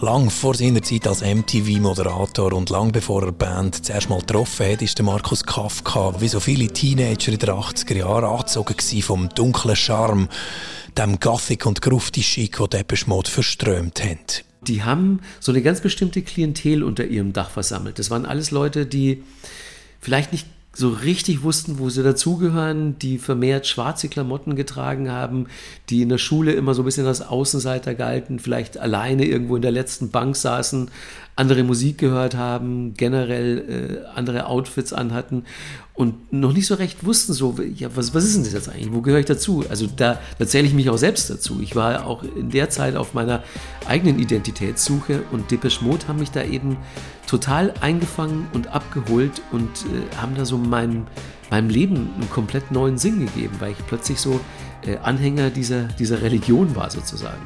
Lang 0.00 0.30
vor 0.30 0.54
seiner 0.54 0.80
Zeit 0.80 1.08
als 1.08 1.22
MTV-Moderator 1.22 2.52
und 2.52 2.70
lang 2.70 2.92
bevor 2.92 3.24
er 3.24 3.32
Band 3.32 3.84
zuerst 3.84 4.08
mal 4.08 4.20
getroffen 4.20 4.70
hat, 4.70 4.80
ist 4.80 4.96
der 4.96 5.04
Markus 5.04 5.42
Kafka, 5.42 6.20
wie 6.20 6.28
so 6.28 6.38
viele 6.38 6.68
Teenager 6.68 7.32
in 7.32 7.38
den 7.38 7.50
80er 7.50 7.96
Jahren, 7.96 8.24
angezogen 8.24 9.02
vom 9.02 9.28
dunklen 9.30 9.74
Charme, 9.74 10.28
dem 10.96 11.18
Gothic 11.18 11.66
und 11.66 11.82
grufti 11.82 12.22
Schick, 12.22 12.58
den 12.58 12.70
Depeche 12.70 13.08
Mode 13.08 13.28
verströmt 13.28 14.04
haben. 14.04 14.44
Die 14.62 14.84
haben 14.84 15.18
so 15.40 15.50
eine 15.50 15.62
ganz 15.62 15.80
bestimmte 15.80 16.22
Klientel 16.22 16.84
unter 16.84 17.04
ihrem 17.04 17.32
Dach 17.32 17.50
versammelt. 17.50 17.98
Das 17.98 18.08
waren 18.08 18.24
alles 18.24 18.52
Leute, 18.52 18.86
die 18.86 19.24
vielleicht 20.00 20.30
nicht 20.30 20.46
so 20.78 20.90
richtig 20.90 21.42
wussten, 21.42 21.80
wo 21.80 21.90
sie 21.90 22.04
dazugehören, 22.04 23.00
die 23.00 23.18
vermehrt 23.18 23.66
schwarze 23.66 24.08
Klamotten 24.08 24.54
getragen 24.54 25.10
haben, 25.10 25.48
die 25.90 26.02
in 26.02 26.08
der 26.08 26.18
Schule 26.18 26.52
immer 26.52 26.72
so 26.72 26.82
ein 26.82 26.84
bisschen 26.84 27.06
als 27.08 27.20
Außenseiter 27.20 27.96
galten, 27.96 28.38
vielleicht 28.38 28.78
alleine 28.78 29.24
irgendwo 29.24 29.56
in 29.56 29.62
der 29.62 29.72
letzten 29.72 30.10
Bank 30.10 30.36
saßen, 30.36 30.88
andere 31.38 31.62
Musik 31.62 31.98
gehört 31.98 32.34
haben, 32.34 32.94
generell 32.94 34.02
äh, 34.04 34.16
andere 34.16 34.46
Outfits 34.46 34.92
anhatten 34.92 35.44
und 35.94 36.32
noch 36.32 36.52
nicht 36.52 36.66
so 36.66 36.74
recht 36.74 37.04
wussten, 37.04 37.32
so, 37.32 37.56
ja, 37.76 37.88
was, 37.94 38.12
was 38.12 38.24
ist 38.24 38.36
denn 38.36 38.44
das 38.44 38.52
jetzt 38.52 38.68
eigentlich? 38.68 38.92
Wo 38.92 39.02
gehöre 39.02 39.20
ich 39.20 39.26
dazu? 39.26 39.64
Also 39.68 39.86
da, 39.86 40.18
da 40.38 40.46
zähle 40.46 40.66
ich 40.66 40.74
mich 40.74 40.90
auch 40.90 40.96
selbst 40.96 41.30
dazu. 41.30 41.60
Ich 41.60 41.76
war 41.76 42.06
auch 42.06 42.24
in 42.24 42.50
der 42.50 42.70
Zeit 42.70 42.96
auf 42.96 43.14
meiner 43.14 43.42
eigenen 43.86 44.18
Identitätssuche 44.18 45.22
und 45.30 45.50
Depeche 45.50 45.84
Mode 45.84 46.08
haben 46.08 46.18
mich 46.18 46.32
da 46.32 46.42
eben 46.42 46.76
total 47.26 47.72
eingefangen 47.80 48.48
und 48.52 48.68
abgeholt 48.68 49.42
und 49.52 49.68
äh, 49.68 50.16
haben 50.16 50.34
da 50.34 50.44
so 50.44 50.58
meinem, 50.58 51.06
meinem 51.50 51.70
Leben 51.70 52.10
einen 52.14 52.30
komplett 52.30 52.72
neuen 52.72 52.98
Sinn 52.98 53.20
gegeben, 53.20 53.54
weil 53.60 53.72
ich 53.72 53.86
plötzlich 53.86 54.18
so 54.18 54.40
äh, 54.86 54.96
Anhänger 54.98 55.50
dieser, 55.50 55.84
dieser 55.84 56.20
Religion 56.20 56.74
war 56.74 56.90
sozusagen. 56.90 57.42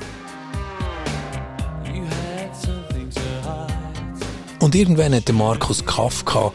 Und 4.63 4.77
irgendwann 4.77 5.13
hat 5.13 5.31
Markus 5.33 5.85
Kafka, 5.85 6.53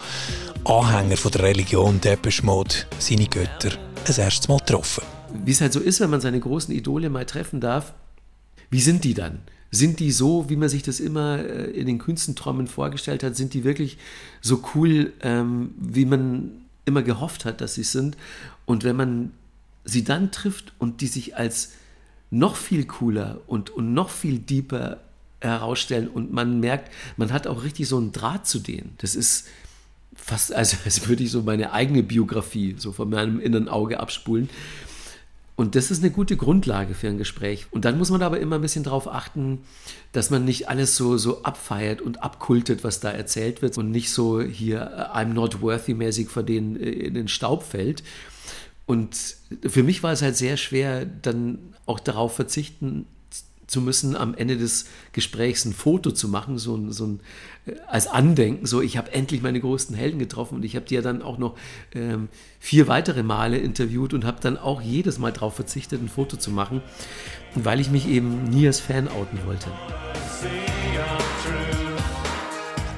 Anhänger 0.63 1.17
von 1.17 1.29
der 1.29 1.43
Religion 1.43 1.99
Depeche 1.99 2.41
Mode, 2.45 2.73
seine 2.99 3.27
Götter 3.27 3.77
ein 4.07 4.15
erstes 4.17 4.47
Mal 4.47 4.59
getroffen. 4.59 5.03
Wie 5.43 5.51
es 5.51 5.59
halt 5.59 5.73
so 5.73 5.81
ist, 5.81 5.99
wenn 5.99 6.09
man 6.09 6.21
seine 6.21 6.39
großen 6.39 6.73
Idole 6.73 7.09
mal 7.09 7.25
treffen 7.25 7.59
darf, 7.59 7.93
wie 8.69 8.79
sind 8.79 9.03
die 9.03 9.13
dann? 9.13 9.39
Sind 9.71 9.99
die 9.99 10.13
so, 10.13 10.49
wie 10.49 10.55
man 10.55 10.69
sich 10.69 10.83
das 10.83 11.01
immer 11.01 11.39
äh, 11.39 11.69
in 11.71 11.85
den 11.85 11.97
Künstenträumen 11.97 12.67
vorgestellt 12.67 13.23
hat? 13.23 13.35
Sind 13.35 13.53
die 13.53 13.65
wirklich 13.65 13.97
so 14.39 14.63
cool, 14.73 15.11
ähm, 15.19 15.71
wie 15.77 16.05
man 16.05 16.61
immer 16.85 17.03
gehofft 17.03 17.43
hat, 17.43 17.59
dass 17.59 17.73
sie 17.73 17.83
sind? 17.83 18.15
Und 18.65 18.85
wenn 18.85 18.95
man 18.95 19.33
sie 19.83 20.05
dann 20.05 20.31
trifft 20.31 20.71
und 20.79 21.01
die 21.01 21.07
sich 21.07 21.35
als 21.35 21.73
noch 22.31 22.55
viel 22.55 22.85
cooler 22.85 23.41
und, 23.47 23.69
und 23.69 23.93
noch 23.93 24.09
viel 24.09 24.39
deeper 24.39 25.01
herausstellen 25.41 26.08
und 26.08 26.32
man 26.32 26.60
merkt, 26.60 26.91
man 27.15 27.32
hat 27.32 27.48
auch 27.48 27.63
richtig 27.63 27.88
so 27.88 27.98
einen 27.98 28.12
Draht 28.12 28.48
zu 28.48 28.60
denen. 28.60 28.96
Das 28.98 29.15
ist 29.15 29.48
fast, 30.15 30.53
also 30.53 30.77
als 30.86 31.08
würde 31.08 31.24
ich 31.24 31.32
so 31.32 31.41
meine 31.44 31.74
eigene 31.74 32.03
Biografie 32.03 32.75
so 32.77 32.91
von 32.91 33.10
meinem 33.10 33.39
inneren 33.39 33.70
Auge 33.70 34.00
abspulen. 34.00 34.50
Und 35.56 35.74
das 35.74 35.89
ist 35.89 36.03
eine 36.03 36.12
gute 36.12 36.38
Grundlage 36.38 36.94
für 36.94 37.08
ein 37.08 37.17
Gespräch. 37.17 37.65
Und 37.72 37.84
dann 37.84 37.98
muss 37.98 38.12
man 38.12 38.22
aber 38.22 38.39
immer 38.39 38.58
ein 38.58 38.62
bisschen 38.62 38.84
darauf 38.84 39.08
achten, 39.08 39.63
dass 40.12 40.29
man 40.29 40.46
nicht 40.46 40.70
alles 40.70 40.96
so, 40.96 41.17
so 41.17 41.41
abfeiert 41.41 42.00
und 42.00 42.22
abkultet, 42.22 42.84
was 42.84 43.00
da 43.00 43.10
erzählt 43.10 43.63
wird 43.63 43.75
und 43.75 43.89
nicht 43.89 44.12
so 44.12 44.39
hier 44.39 45.12
I'm 45.15 45.34
not 45.34 45.62
worthy 45.62 45.96
mäßig 45.96 46.29
vor 46.29 46.44
denen 46.44 46.79
äh, 46.79 46.89
in 46.89 47.15
den 47.15 47.27
Staub 47.27 47.63
fällt. 47.63 48.03
Und 48.86 49.17
für 49.67 49.82
mich 49.82 50.03
war 50.03 50.12
es 50.12 50.22
halt 50.22 50.38
sehr 50.38 50.58
schwer, 50.58 51.06
dann 51.06 51.74
auch 51.88 52.00
darauf 52.00 52.36
verzichten 52.36 53.08
zu 53.67 53.81
müssen, 53.81 54.15
am 54.15 54.33
Ende 54.33 54.57
des 54.57 54.86
Gesprächs 55.12 55.65
ein 55.65 55.74
Foto 55.74 56.12
zu 56.12 56.29
machen, 56.29 56.57
so 56.57 56.75
ein, 56.75 56.91
so 56.91 57.05
ein 57.05 57.19
äh, 57.65 57.74
als 57.88 58.07
Andenken, 58.07 58.65
so 58.65 58.81
ich 58.81 58.97
habe 58.97 59.12
endlich 59.12 59.41
meine 59.41 59.59
größten 59.59 59.95
Helden 59.95 60.19
getroffen 60.19 60.55
und 60.55 60.65
ich 60.65 60.75
habe 60.75 60.86
die 60.86 60.95
ja 60.95 61.01
dann 61.01 61.21
auch 61.21 61.38
noch 61.38 61.55
ähm, 61.93 62.29
vier 62.59 62.88
weitere 62.88 63.24
Male 63.24 63.57
interviewt 63.57 64.13
und 64.13 64.25
habe 64.25 64.38
dann 64.41 64.57
auch 64.57 64.81
jedes 64.81 65.19
Mal 65.19 65.33
darauf 65.33 65.55
verzichtet, 65.55 66.01
ein 66.01 66.09
Foto 66.09 66.38
zu 66.38 66.50
machen, 66.50 66.81
weil 67.55 67.79
ich 67.79 67.91
mich 67.91 68.07
eben 68.07 68.45
nie 68.45 68.65
als 68.67 68.79
Fan 68.79 69.07
outen 69.09 69.39
wollte. 69.45 69.69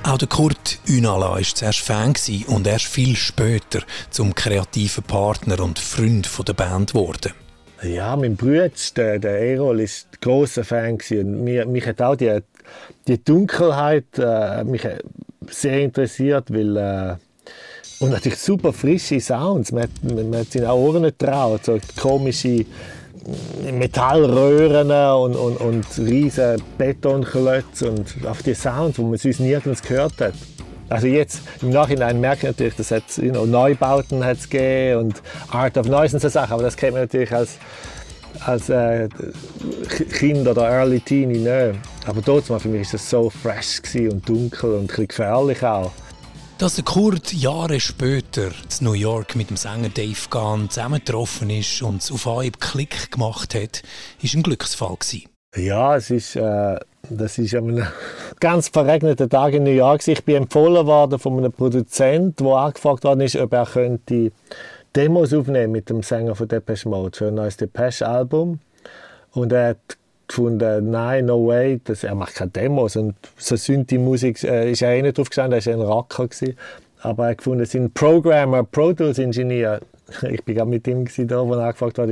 Auch 0.03 0.17
der 0.17 0.27
Kurt 0.27 0.79
Ünala 0.87 1.31
war 1.31 1.41
zuerst 1.41 1.79
Fan 1.79 2.13
und 2.47 2.65
erst 2.65 2.85
viel 2.85 3.15
später 3.15 3.81
zum 4.09 4.33
kreativen 4.33 5.03
Partner 5.03 5.59
und 5.59 5.77
Freund 5.77 6.27
der 6.47 6.53
Band 6.53 6.93
geworden. 6.93 7.33
Ja, 7.81 8.15
mein 8.17 8.35
Bruder, 8.35 8.69
der, 8.95 9.19
der 9.19 9.39
Erol, 9.39 9.79
ist 9.79 10.07
ein 10.11 10.17
grosser 10.21 10.63
Fan. 10.63 10.97
Und 11.11 11.43
mich, 11.43 11.65
mich 11.65 11.85
hat 11.87 12.01
auch 12.01 12.15
die, 12.15 12.39
die 13.07 13.23
Dunkelheit 13.23 14.05
äh, 14.17 14.63
mich 14.65 14.85
sehr 15.49 15.79
interessiert, 15.81 16.51
weil 16.51 16.75
äh, 16.75 17.15
und 17.99 18.11
natürlich 18.11 18.39
super 18.39 18.71
frische 18.73 19.19
Sounds. 19.19 19.71
Man, 19.71 19.87
man, 20.03 20.29
man 20.29 20.39
hat 20.41 20.51
seine 20.51 20.73
Ohren 20.73 21.03
nicht 21.03 21.19
traut, 21.19 21.65
so 21.65 21.77
komische 21.99 22.65
Metallröhren 23.71 24.89
und, 24.89 25.35
und, 25.35 25.57
und 25.57 25.85
riesige 25.99 26.57
Betonklötze 26.77 27.91
und 27.91 28.15
auch 28.25 28.41
die 28.41 28.53
Sounds, 28.53 28.95
die 28.95 29.03
man 29.03 29.17
sonst 29.17 29.39
nirgends 29.39 29.81
gehört 29.81 30.19
hat. 30.19 30.33
Also 30.89 31.07
jetzt 31.07 31.41
im 31.61 31.69
Nachhinein 31.69 32.19
merke 32.19 32.47
ich 32.47 32.51
natürlich, 32.51 32.75
dass 32.75 32.91
es 32.91 33.17
you 33.17 33.31
know, 33.31 33.45
Neubauten 33.45 34.25
hat's 34.25 34.49
gegeben 34.49 34.99
und 34.99 35.21
Art 35.51 35.77
of 35.77 35.87
Noise 35.87 36.15
und 36.15 36.21
so 36.21 36.29
Sachen, 36.29 36.53
aber 36.53 36.63
das 36.63 36.75
kennt 36.75 36.93
man 36.93 37.03
natürlich 37.03 37.31
als, 37.31 37.57
als 38.45 38.69
äh, 38.69 39.07
Kind 40.11 40.47
oder 40.47 40.69
Early 40.69 40.99
Teenie 40.99 41.39
nicht. 41.39 41.79
Aber 42.05 42.21
dort 42.21 42.45
für 42.45 42.67
mich 42.67 42.87
war 42.87 42.91
das 42.93 43.09
so 43.09 43.29
fresh 43.29 43.81
und 43.95 44.27
dunkel 44.27 44.73
und 44.73 44.97
ein 44.97 45.07
gefährlich 45.07 45.63
auch. 45.63 45.91
Dass 46.57 46.75
der 46.75 46.83
Kurt 46.83 47.31
Jahre 47.31 47.79
später 47.79 48.47
in 48.47 48.85
New 48.85 48.93
York 48.93 49.35
mit 49.35 49.49
dem 49.49 49.55
Sänger 49.55 49.89
Dave 49.89 50.27
Gahn 50.29 50.69
zusammengetroffen 50.69 51.49
ist 51.51 51.81
und 51.81 52.01
es 52.01 52.11
auf 52.11 52.27
Anhieb 52.27 52.59
Klick 52.59 53.11
gemacht 53.11 53.55
hat, 53.55 53.83
war 54.21 54.29
ein 54.33 54.43
Glücksfall. 54.43 54.97
Gewesen. 54.99 55.29
Ja, 55.55 55.95
es 55.95 56.09
ist, 56.09 56.35
äh, 56.35 56.77
das 57.09 57.37
ist 57.37 57.55
einem 57.55 57.85
ganz 58.39 58.67
verregneten 58.69 59.29
Tag 59.29 59.53
in 59.53 59.63
New 59.63 59.71
York. 59.71 60.07
Ich 60.07 60.23
bin 60.23 60.35
empfohlen 60.35 60.85
worden 60.85 61.19
von 61.19 61.37
einem 61.37 61.51
Produzent, 61.51 62.39
der 62.39 62.47
angefragt 62.47 63.03
worden 63.03 63.21
ist, 63.21 63.35
ob 63.35 63.53
er 63.53 63.65
könnte 63.65 64.31
Demos 64.95 65.33
aufnehmen 65.33 65.71
mit 65.71 65.89
dem 65.89 66.03
Sänger 66.03 66.35
von 66.35 66.47
Depeche 66.47 66.89
Mode 66.89 67.17
für 67.17 67.27
ein 67.27 67.35
neues 67.35 67.57
Depeche-Album. 67.57 68.59
Und 69.31 69.51
er 69.51 69.69
hat 69.69 69.97
gefunden, 70.27 70.89
nein, 70.89 71.25
no 71.25 71.47
way, 71.47 71.79
das, 71.83 72.03
er 72.03 72.15
macht 72.15 72.35
keine 72.35 72.51
Demos. 72.51 72.95
Und 72.95 73.15
so 73.37 73.55
Synthi-Musik 73.55 74.43
äh, 74.43 74.71
ist 74.71 74.81
er 74.81 74.93
eh 74.93 75.01
nicht 75.01 75.17
drauf 75.17 75.29
gestanden, 75.29 75.59
er 75.59 75.65
war 75.65 75.73
ein 75.73 75.81
Racker. 75.81 76.27
Gewesen. 76.27 76.57
Aber 77.01 77.25
er 77.25 77.29
hat 77.31 77.37
gefunden, 77.37 77.65
sein 77.65 77.91
Programmer, 77.91 78.63
Pro 78.63 78.93
Tools 78.93 79.19
Ingenieur, 79.19 79.79
ich 80.09 80.21
war 80.21 80.31
gerade 80.31 80.69
mit 80.69 80.87
ihm 80.87 81.05
da, 81.27 81.47
wo 81.47 81.53
er 81.53 81.65
angefragt 81.65 81.97
hat, 81.97 82.09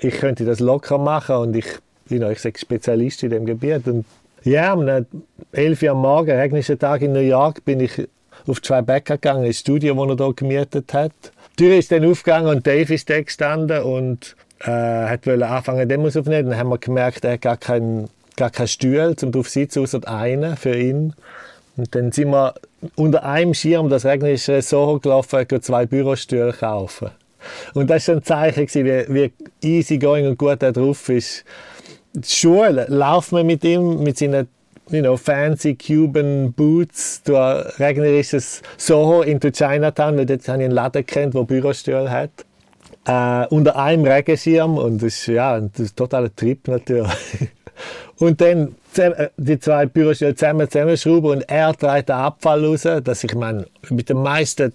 ich 0.00 0.14
könnte 0.14 0.44
das 0.44 0.60
locker 0.60 0.98
machen 0.98 1.36
und 1.36 1.56
ich 1.56 1.66
bin, 2.08 2.22
ich 2.30 2.40
sage, 2.40 2.58
Spezialist 2.58 3.22
in 3.22 3.30
dem 3.30 3.46
Gebiet. 3.46 3.86
Und 3.86 4.04
ja, 4.44 4.72
am 4.72 5.06
11 5.52 5.82
Uhr 5.82 5.90
am 5.90 5.98
Morgen, 5.98 6.30
regnischen 6.30 6.78
Tag 6.78 7.02
in 7.02 7.12
New 7.12 7.20
York, 7.20 7.64
bin 7.64 7.80
ich 7.80 8.08
auf 8.46 8.62
zwei 8.62 8.82
Bäcker 8.82 9.14
gegangen, 9.14 9.44
ins 9.44 9.60
Studio, 9.60 9.94
das 9.94 10.18
er 10.18 10.24
hier 10.24 10.34
gemietet 10.34 10.94
hat. 10.94 11.12
Die 11.58 11.64
Tür 11.64 11.76
ist 11.76 11.90
dann 11.90 12.04
aufgegangen 12.04 12.48
und 12.48 12.66
Dave 12.66 12.94
ist 12.94 13.10
da 13.10 13.20
gestanden 13.20 13.82
und 13.82 14.36
äh, 14.60 14.70
hat 14.70 15.26
anfangen 15.26 15.88
Demos 15.88 16.16
aufzunehmen. 16.16 16.50
Dann 16.50 16.58
haben 16.58 16.70
wir 16.70 16.78
gemerkt, 16.78 17.24
er 17.24 17.32
hat 17.32 17.40
gar 17.42 17.56
keinen 17.56 18.08
gar 18.38 18.50
kein 18.50 18.68
Stuhl 18.68 19.16
zum 19.16 19.32
drauf 19.32 19.48
sitzen, 19.48 19.82
außer 19.82 20.00
einen 20.06 20.56
für 20.56 20.74
ihn. 20.74 21.12
Und 21.76 21.94
dann 21.94 22.12
sind 22.12 22.30
wir 22.30 22.54
unter 22.94 23.24
einem 23.24 23.52
Schirm, 23.52 23.88
das 23.88 24.04
regnerische 24.04 24.62
Soho 24.62 24.98
gelaufen, 25.00 25.46
zwei 25.60 25.86
Bürostühle 25.86 26.52
kaufen. 26.52 27.10
Und 27.74 27.90
das 27.90 28.08
war 28.08 28.16
ein 28.16 28.22
Zeichen, 28.22 28.66
wie, 28.84 29.04
wie 29.08 29.32
easy 29.62 29.98
und 30.04 30.38
gut 30.38 30.62
er 30.62 30.72
drauf 30.72 31.08
ist. 31.08 31.44
Schule, 32.24 32.86
laufen 32.88 33.36
wir 33.36 33.44
mit 33.44 33.64
ihm, 33.64 34.02
mit 34.02 34.18
seinen 34.18 34.48
you 34.90 35.00
know, 35.00 35.16
fancy 35.16 35.74
Cuban 35.74 36.52
Boots 36.52 37.22
durch 37.22 37.78
regnerisches 37.78 38.62
Soho 38.76 39.22
into 39.22 39.50
Chinatown, 39.50 40.16
weil 40.16 40.26
dort 40.26 40.48
habe 40.48 40.58
ich 40.58 40.64
einen 40.64 40.74
Laden 40.74 41.04
kennt, 41.04 41.34
der 41.34 41.42
Bürostühle 41.44 42.10
hat 42.10 42.30
äh, 43.08 43.46
unter 43.48 43.76
einem 43.76 44.04
Regenschirm 44.04 44.76
und 44.78 45.02
das 45.02 45.14
ist, 45.14 45.26
ja, 45.28 45.54
ein 45.54 45.72
totaler 45.96 46.34
Trip 46.34 46.66
natürlich. 46.68 47.10
und 48.18 48.40
dann 48.40 48.74
die 49.36 49.58
zwei 49.60 49.86
Bürostühle 49.86 50.34
zusammen 50.34 50.68
zusammenschrauben 50.68 51.30
und 51.30 51.42
er 51.42 51.74
trägt 51.76 52.08
den 52.08 52.16
Abfall 52.16 52.64
raus, 52.64 52.82
dass 52.82 53.24
ich 53.24 53.34
meine, 53.34 53.66
mit 53.90 54.08
den 54.08 54.22
meisten 54.22 54.72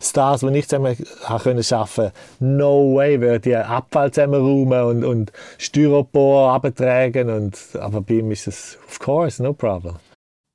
Stars, 0.00 0.40
die 0.40 0.58
ich 0.58 0.68
zusammen 0.68 0.96
können 1.42 1.62
schaffen, 1.62 2.10
no 2.40 2.94
way 2.94 3.20
würde 3.20 3.40
die 3.40 3.56
Abfall 3.56 4.12
zusammenräumen 4.12 4.82
und, 4.84 5.04
und 5.04 5.32
Styropor 5.58 6.52
abtragen 6.52 7.30
und 7.30 7.58
aber 7.80 8.00
bei 8.00 8.14
ihm 8.14 8.30
ist 8.30 8.46
es 8.46 8.78
of 8.88 8.98
course 8.98 9.42
no 9.42 9.52
problem. 9.52 9.96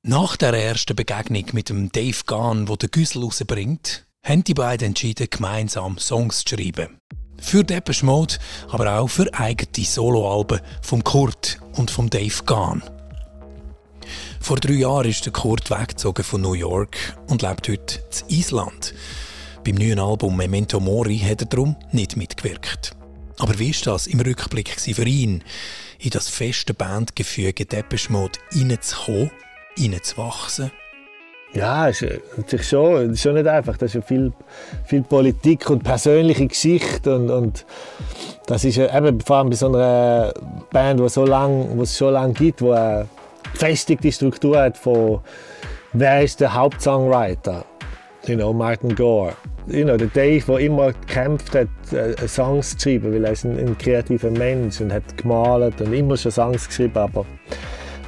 Nach 0.04 0.36
der 0.36 0.54
ersten 0.54 0.96
Begegnung 0.96 1.44
mit 1.52 1.68
dem 1.68 1.92
Dave 1.92 2.22
Gahn, 2.26 2.66
der 2.66 2.88
Güssel 2.88 3.22
rausbringt, 3.22 4.04
haben 4.24 4.42
die 4.42 4.54
beiden 4.54 4.88
entschieden, 4.88 5.28
gemeinsam 5.30 5.98
Songs 5.98 6.44
zu 6.44 6.56
schreiben. 6.56 6.98
Für 7.40 7.64
Depeche 7.64 8.06
Mode, 8.06 8.34
aber 8.70 8.98
auch 8.98 9.08
für 9.08 9.32
eigene 9.34 9.84
Soloalben 9.84 10.60
von 10.80 11.02
Kurt 11.04 11.60
und 11.74 11.90
von 11.90 12.08
Dave 12.08 12.42
Gahn. 12.46 12.82
Vor 14.42 14.56
drei 14.56 14.72
Jahren 14.72 15.08
ist 15.08 15.24
der 15.24 15.32
Kurt 15.32 15.70
weggezogen 15.70 16.24
von 16.24 16.40
New 16.40 16.54
York 16.54 16.96
und 17.28 17.42
lebt 17.42 17.68
heute 17.68 18.00
in 18.26 18.38
Island. 18.38 18.92
Beim 19.64 19.76
neuen 19.76 20.00
Album 20.00 20.36
Memento 20.36 20.80
Mori 20.80 21.16
hat 21.18 21.42
er 21.42 21.46
darum 21.46 21.76
nicht 21.92 22.16
mitgewirkt. 22.16 22.96
Aber 23.38 23.56
wie 23.60 23.70
ist 23.70 23.86
das 23.86 24.08
im 24.08 24.18
Rückblick 24.18 24.68
für 24.80 25.04
ihn, 25.04 25.44
in 26.00 26.10
das 26.10 26.28
feste 26.28 26.74
Bandgefüge 26.74 27.66
Depeche 27.66 28.10
Mode 28.10 28.40
reinzukommen, 28.52 29.30
reinzuwachsen 29.78 30.72
ja, 31.54 31.88
ist 31.88 32.02
natürlich 32.36 32.66
schon, 32.66 33.12
ist 33.12 33.20
schon 33.20 33.34
nicht 33.34 33.46
einfach. 33.46 33.76
Das 33.76 33.90
ist 33.90 33.94
ja 33.94 34.00
viel, 34.00 34.32
viel 34.86 35.02
Politik 35.02 35.68
und 35.68 35.84
persönliche 35.84 36.46
Geschichte 36.46 37.14
und, 37.14 37.30
und 37.30 37.66
das 38.46 38.64
ist 38.64 38.78
eben 38.78 39.20
vor 39.20 39.36
allem 39.36 39.50
bei 39.50 39.56
so 39.56 39.66
einer 39.66 40.32
Band, 40.70 40.98
die 40.98 41.04
es 41.04 41.14
schon 41.14 42.12
lange 42.12 42.32
gibt, 42.32 42.60
die 42.60 43.04
eine 43.52 43.70
gefestigte 43.70 44.12
Struktur 44.12 44.58
hat 44.58 44.78
von 44.78 45.20
wer 45.92 46.22
ist 46.22 46.40
der 46.40 46.54
Hauptsongwriter? 46.54 47.64
You 48.26 48.36
know, 48.36 48.52
Martin 48.52 48.94
Gore. 48.94 49.34
You 49.66 49.84
know, 49.84 49.96
der 49.96 50.08
Dave, 50.08 50.44
der 50.46 50.58
immer 50.58 50.92
gekämpft 50.92 51.54
hat, 51.54 51.68
äh, 51.92 52.26
Songs 52.26 52.76
zu 52.76 52.90
schreiben, 52.90 53.12
weil 53.12 53.24
er 53.24 53.32
ist 53.32 53.44
ein, 53.44 53.58
ein 53.58 53.78
kreativer 53.78 54.30
Mensch 54.30 54.80
und 54.80 54.92
hat 54.92 55.16
gemalt 55.16 55.80
und 55.80 55.92
immer 55.92 56.16
schon 56.16 56.32
Songs 56.32 56.66
geschrieben, 56.66 56.98
aber 56.98 57.24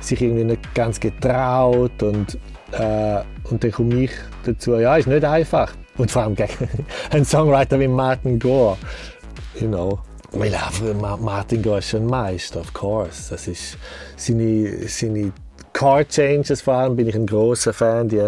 sich 0.00 0.20
irgendwie 0.20 0.44
nicht 0.44 0.74
ganz 0.74 1.00
getraut 1.00 2.02
und 2.02 2.38
äh, 2.72 3.20
und 3.50 3.62
dann 3.62 3.72
komme 3.72 3.94
ich 4.04 4.10
dazu, 4.44 4.76
ja, 4.76 4.96
ist 4.96 5.06
nicht 5.06 5.24
einfach. 5.24 5.72
Und 5.96 6.10
vor 6.10 6.22
allem 6.22 6.34
gegen 6.34 6.68
einen 7.10 7.24
Songwriter 7.24 7.78
wie 7.78 7.88
Martin 7.88 8.38
Gore. 8.38 8.76
You 9.60 9.68
know. 9.68 10.00
Weil 10.34 10.94
Martin 10.94 11.62
Gore 11.62 11.78
ist 11.78 11.94
ein 11.94 12.06
Meister, 12.06 12.60
of 12.60 12.72
course. 12.72 13.30
Das 13.30 13.46
ist 13.46 13.78
seine, 14.16 14.88
seine 14.88 15.32
Chord 15.72 16.08
Changes 16.08 16.62
vor 16.62 16.74
allem 16.74 16.96
bin 16.96 17.08
ich 17.08 17.14
ein 17.14 17.26
großer 17.26 17.72
Fan. 17.72 18.08
Die, 18.08 18.26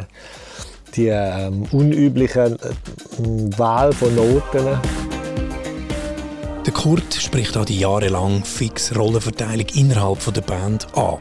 die 0.95 1.09
ähm, 1.09 1.65
unübliche 1.73 2.45
äh, 2.45 3.59
Wahl 3.59 3.93
von 3.93 4.15
Noten. 4.15 4.79
Der 6.65 6.73
Kurt 6.73 7.15
spricht 7.15 7.57
auch 7.57 7.65
die 7.65 7.79
jahrelang 7.79 8.45
fix 8.45 8.95
Rollenverteilung 8.97 9.67
innerhalb 9.75 10.33
der 10.33 10.41
Band 10.41 10.87
an. 10.97 11.19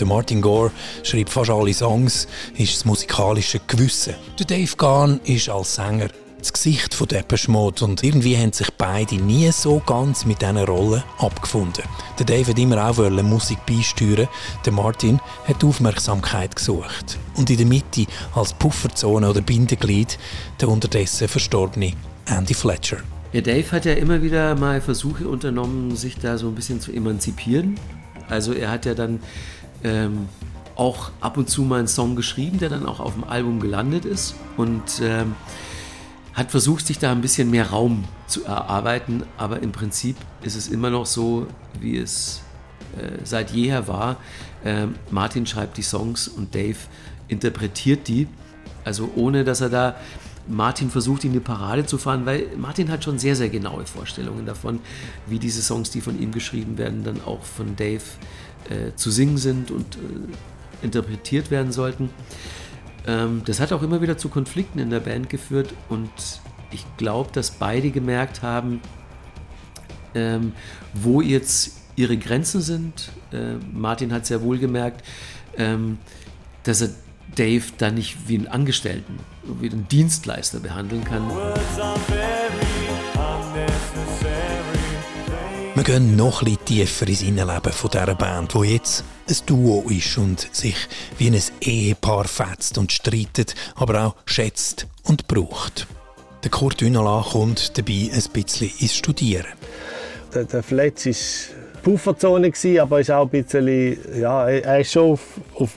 Der 0.00 0.06
Martin 0.06 0.42
Gore 0.42 0.72
schreibt 1.04 1.30
fast 1.30 1.50
alle 1.50 1.72
Songs, 1.72 2.26
ist 2.56 2.74
das 2.74 2.84
musikalische 2.84 3.60
Gewissen. 3.66 4.14
Der 4.38 4.46
Dave 4.46 4.76
Gahn 4.76 5.20
ist 5.24 5.48
als 5.48 5.76
Sänger 5.76 6.08
das 6.44 6.52
Gesicht 6.52 6.92
von 6.92 7.08
Depeche 7.08 7.50
Mode 7.50 7.86
und 7.86 8.04
irgendwie 8.04 8.36
haben 8.36 8.52
sich 8.52 8.70
beide 8.74 9.14
nie 9.14 9.50
so 9.50 9.80
ganz 9.86 10.26
mit 10.26 10.42
diesen 10.42 10.58
Rollen 10.58 11.02
abgefunden. 11.18 11.84
Der 12.18 12.46
hat 12.46 12.58
immer 12.58 12.86
auch 12.86 12.98
Musik 13.22 13.64
beisteuern, 13.64 14.28
der 14.66 14.72
Martin 14.74 15.20
hat 15.48 15.64
Aufmerksamkeit 15.64 16.54
gesucht. 16.54 17.18
Und 17.36 17.48
in 17.48 17.56
der 17.56 17.66
Mitte 17.66 18.04
als 18.34 18.52
Pufferzone 18.52 19.30
oder 19.30 19.40
Bindeglied 19.40 20.18
der 20.60 20.68
unterdessen 20.68 21.28
verstorbene 21.28 21.94
Andy 22.26 22.52
Fletcher. 22.52 22.98
Ja, 23.32 23.40
Dave 23.40 23.72
hat 23.72 23.86
ja 23.86 23.94
immer 23.94 24.20
wieder 24.20 24.54
mal 24.54 24.82
Versuche 24.82 25.26
unternommen, 25.26 25.96
sich 25.96 26.18
da 26.18 26.36
so 26.36 26.48
ein 26.48 26.54
bisschen 26.54 26.78
zu 26.78 26.92
emanzipieren. 26.92 27.76
Also 28.28 28.52
er 28.52 28.70
hat 28.70 28.84
ja 28.84 28.92
dann 28.92 29.20
ähm, 29.82 30.28
auch 30.76 31.10
ab 31.22 31.38
und 31.38 31.48
zu 31.48 31.62
mal 31.62 31.78
einen 31.78 31.88
Song 31.88 32.16
geschrieben, 32.16 32.58
der 32.58 32.68
dann 32.68 32.84
auch 32.84 33.00
auf 33.00 33.14
dem 33.14 33.24
Album 33.24 33.60
gelandet 33.60 34.04
ist 34.04 34.34
und 34.58 35.00
ähm, 35.02 35.34
hat 36.34 36.50
versucht, 36.50 36.86
sich 36.86 36.98
da 36.98 37.12
ein 37.12 37.20
bisschen 37.20 37.50
mehr 37.50 37.70
Raum 37.70 38.04
zu 38.26 38.44
erarbeiten, 38.44 39.22
aber 39.36 39.62
im 39.62 39.72
Prinzip 39.72 40.16
ist 40.42 40.56
es 40.56 40.68
immer 40.68 40.90
noch 40.90 41.06
so, 41.06 41.46
wie 41.80 41.96
es 41.96 42.42
äh, 42.96 43.24
seit 43.24 43.50
jeher 43.52 43.86
war. 43.88 44.16
Ähm, 44.64 44.96
Martin 45.10 45.46
schreibt 45.46 45.76
die 45.76 45.82
Songs 45.82 46.28
und 46.28 46.54
Dave 46.54 46.76
interpretiert 47.28 48.08
die. 48.08 48.26
Also 48.84 49.10
ohne, 49.14 49.44
dass 49.44 49.60
er 49.60 49.70
da 49.70 49.96
Martin 50.46 50.90
versucht, 50.90 51.24
in 51.24 51.32
die 51.32 51.40
Parade 51.40 51.86
zu 51.86 51.98
fahren, 51.98 52.26
weil 52.26 52.48
Martin 52.56 52.90
hat 52.90 53.04
schon 53.04 53.18
sehr, 53.18 53.36
sehr 53.36 53.48
genaue 53.48 53.86
Vorstellungen 53.86 54.44
davon, 54.44 54.80
wie 55.26 55.38
diese 55.38 55.62
Songs, 55.62 55.90
die 55.90 56.00
von 56.00 56.20
ihm 56.20 56.32
geschrieben 56.32 56.76
werden, 56.76 57.02
dann 57.04 57.22
auch 57.24 57.42
von 57.42 57.76
Dave 57.76 58.02
äh, 58.68 58.94
zu 58.96 59.10
singen 59.10 59.38
sind 59.38 59.70
und 59.70 59.96
äh, 59.96 60.84
interpretiert 60.84 61.50
werden 61.50 61.72
sollten. 61.72 62.10
Ähm, 63.06 63.42
das 63.44 63.60
hat 63.60 63.72
auch 63.72 63.82
immer 63.82 64.00
wieder 64.00 64.16
zu 64.16 64.28
Konflikten 64.28 64.78
in 64.78 64.90
der 64.90 65.00
Band 65.00 65.28
geführt 65.30 65.74
und 65.88 66.10
ich 66.70 66.84
glaube, 66.96 67.30
dass 67.32 67.52
beide 67.52 67.90
gemerkt 67.90 68.42
haben, 68.42 68.80
ähm, 70.14 70.52
wo 70.92 71.20
jetzt 71.20 71.76
ihre 71.96 72.16
Grenzen 72.16 72.60
sind. 72.60 73.10
Äh, 73.32 73.54
Martin 73.72 74.12
hat 74.12 74.26
sehr 74.26 74.42
wohl 74.42 74.58
gemerkt, 74.58 75.04
ähm, 75.56 75.98
dass 76.64 76.80
er 76.80 76.90
Dave 77.36 77.64
da 77.78 77.90
nicht 77.90 78.28
wie 78.28 78.38
einen 78.38 78.48
Angestellten, 78.48 79.18
wie 79.60 79.70
einen 79.70 79.88
Dienstleister 79.88 80.60
behandeln 80.60 81.04
kann. 81.04 81.30
Wir 85.76 85.82
gehen 85.82 86.14
noch 86.14 86.42
ein 86.42 86.56
tiefer 86.64 87.08
ins 87.08 87.22
Innenleben 87.22 87.72
von 87.72 87.90
dieser 87.90 88.14
Band, 88.14 88.54
wo 88.54 88.62
jetzt 88.62 89.02
ein 89.28 89.34
Duo 89.44 89.84
ist 89.88 90.16
und 90.18 90.48
sich 90.54 90.76
wie 91.18 91.26
ein 91.26 91.42
Ehepaar 91.60 92.26
fetzt 92.26 92.78
und 92.78 92.92
streitet, 92.92 93.56
aber 93.74 94.04
auch 94.04 94.14
schätzt 94.24 94.86
und 95.02 95.26
braucht. 95.26 95.88
Der 96.44 96.52
KurtÜnala 96.52 97.24
kommt 97.28 97.76
dabei 97.76 98.08
ein 98.12 98.22
bisschen 98.32 98.70
ins 98.78 98.94
Studieren. 98.94 99.48
Der, 100.32 100.44
der 100.44 100.62
Fletch 100.62 101.06
war 101.06 101.82
Pufferzone, 101.82 102.52
aber 102.80 103.00
ist 103.00 103.10
auch 103.10 103.24
ein 103.24 103.42
bisschen, 103.42 103.98
ja, 104.20 104.48
er 104.48 104.78
ist 104.78 104.92
schon 104.92 105.14
auf, 105.14 105.40
auf 105.56 105.70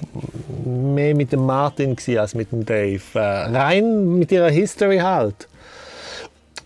mehr 0.63 1.15
mit 1.15 1.31
dem 1.31 1.43
Martin 1.43 1.97
als 2.19 2.35
mit 2.35 2.51
dem 2.51 2.63
Dave. 2.63 3.01
Äh, 3.15 3.19
rein 3.19 4.19
mit 4.19 4.31
ihrer 4.31 4.51
History 4.51 4.99
halt. 4.99 5.47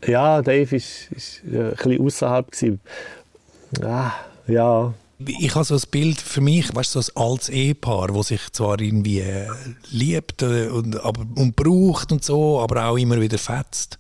Ja, 0.06 0.42
Dave 0.42 0.76
ist, 0.76 1.12
ist 1.12 1.44
äh, 1.50 1.60
ein 1.60 1.70
bisschen 1.76 2.06
außerhalb 2.06 2.48
Ah, 3.84 4.12
ja. 4.48 4.94
Ich 5.28 5.54
habe 5.54 5.66
so 5.66 5.76
ein 5.76 5.82
Bild 5.92 6.20
für 6.20 6.42
mich, 6.42 6.76
weißt 6.76 6.96
du, 6.96 7.02
so 7.02 7.12
ein 7.14 7.32
altes 7.32 7.50
Ehepaar, 7.50 8.08
das 8.08 8.30
sich 8.30 8.52
zwar 8.52 8.80
irgendwie 8.82 9.20
äh, 9.20 9.48
liebt 9.92 10.42
äh, 10.42 10.68
und, 10.68 11.00
aber, 11.00 11.22
und 11.36 11.56
braucht 11.56 12.12
und 12.12 12.24
so, 12.24 12.60
aber 12.60 12.86
auch 12.86 12.98
immer 12.98 13.22
wieder 13.22 13.38
fetzt. 13.38 14.00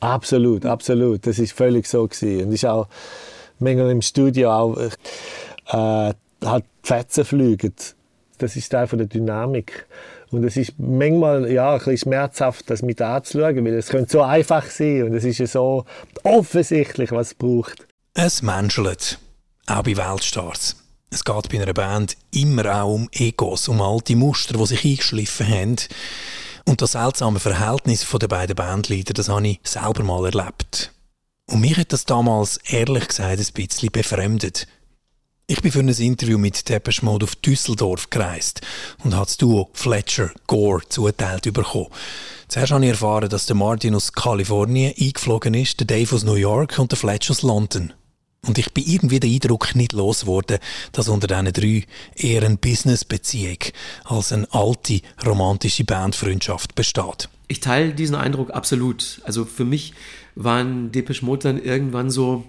Absolut, 0.00 0.64
absolut. 0.64 1.26
Das 1.26 1.38
ist 1.38 1.52
völlig 1.52 1.86
so 1.86 2.06
gewesen. 2.06 2.46
Und 2.46 2.52
ist 2.52 2.64
auch 2.64 2.88
manchmal 3.58 3.90
im 3.90 4.02
Studio 4.02 4.50
auch 4.50 4.76
äh, 4.78 4.90
halt 6.44 6.64
Fetzen 6.82 7.24
fliegen. 7.24 7.74
Das 8.38 8.56
ist 8.56 8.68
Teil 8.70 8.86
von 8.86 8.98
der 8.98 9.06
Dynamik. 9.06 9.86
Und 10.30 10.44
es 10.44 10.56
ist 10.56 10.74
manchmal 10.78 11.50
ja, 11.52 11.72
ein 11.72 11.78
bisschen 11.78 11.98
schmerzhaft, 11.98 12.70
das 12.70 12.82
mit 12.82 13.00
anzuschauen, 13.02 13.64
weil 13.64 13.74
es 13.74 13.88
könnte 13.88 14.10
so 14.10 14.22
einfach 14.22 14.64
sein 14.64 15.04
und 15.04 15.14
es 15.14 15.24
ist 15.24 15.38
ja 15.38 15.46
so 15.46 15.84
offensichtlich, 16.22 17.12
was 17.12 17.28
es 17.28 17.34
braucht. 17.34 17.86
Es 18.14 18.42
menschelt, 18.42 19.18
auch 19.66 19.84
bei 19.84 19.96
Weltstars. 19.96 20.76
Es 21.08 21.24
geht 21.24 21.48
bei 21.48 21.62
einer 21.62 21.72
Band 21.72 22.18
immer 22.30 22.82
auch 22.82 22.92
um 22.92 23.08
Egos, 23.10 23.68
um 23.68 23.80
alte 23.80 24.16
Muster, 24.16 24.58
die 24.58 24.66
sich 24.66 24.84
eingeschliffen 24.84 25.48
haben. 25.48 25.76
Und 26.66 26.82
das 26.82 26.92
seltsame 26.92 27.40
Verhältnis 27.40 28.06
der 28.06 28.28
beiden 28.28 28.54
Bandleader, 28.54 29.14
das 29.14 29.30
habe 29.30 29.48
ich 29.48 29.60
selber 29.64 30.02
mal 30.02 30.26
erlebt. 30.26 30.92
Und 31.46 31.62
mich 31.62 31.78
hat 31.78 31.94
das 31.94 32.04
damals, 32.04 32.58
ehrlich 32.58 33.08
gesagt, 33.08 33.38
ein 33.38 33.52
bisschen 33.54 33.90
befremdet. 33.90 34.66
Ich 35.46 35.62
bin 35.62 35.72
für 35.72 35.80
ein 35.80 35.88
Interview 35.88 36.36
mit 36.36 36.68
Depeche 36.68 37.06
Mode 37.06 37.24
auf 37.24 37.36
Düsseldorf 37.36 38.10
gereist 38.10 38.60
und 39.04 39.14
habe 39.14 39.24
das 39.24 39.38
Duo 39.38 39.70
Fletcher 39.72 40.30
Gore 40.46 40.82
zuteilt 40.86 41.50
bekommen. 41.50 41.88
Zuerst 42.48 42.72
habe 42.72 42.84
ich 42.84 42.90
erfahren, 42.90 43.30
dass 43.30 43.46
der 43.46 43.56
Martin 43.56 43.94
aus 43.94 44.12
Kalifornien 44.12 44.92
eingeflogen 45.00 45.54
ist, 45.54 45.80
der 45.80 45.86
Dave 45.86 46.14
aus 46.14 46.24
New 46.24 46.34
York 46.34 46.78
und 46.78 46.92
der 46.92 46.98
Fletcher 46.98 47.30
aus 47.30 47.40
London. 47.40 47.94
Und 48.44 48.58
ich 48.58 48.72
bin 48.72 48.84
irgendwie 48.84 49.20
den 49.20 49.32
Eindruck 49.32 49.76
nicht 49.76 49.92
losgeworden, 49.92 50.58
dass 50.90 51.08
unter 51.08 51.28
diesen 51.28 51.52
drei 51.52 51.84
eher 52.16 52.42
eine 52.42 52.56
Business-Beziehung 52.56 53.58
als 54.02 54.32
eine 54.32 54.52
alte 54.52 55.00
romantische 55.24 55.84
Bandfreundschaft 55.84 56.74
besteht. 56.74 57.28
Ich 57.46 57.60
teile 57.60 57.94
diesen 57.94 58.16
Eindruck 58.16 58.50
absolut. 58.50 59.20
Also 59.24 59.44
für 59.44 59.64
mich 59.64 59.94
waren 60.34 60.90
Depeche 60.90 61.24
Mode 61.24 61.52
dann 61.52 61.62
irgendwann 61.62 62.10
so, 62.10 62.44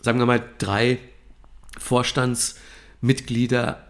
sagen 0.00 0.18
wir 0.20 0.24
mal, 0.24 0.42
drei 0.56 0.96
Vorstandsmitglieder 1.78 3.88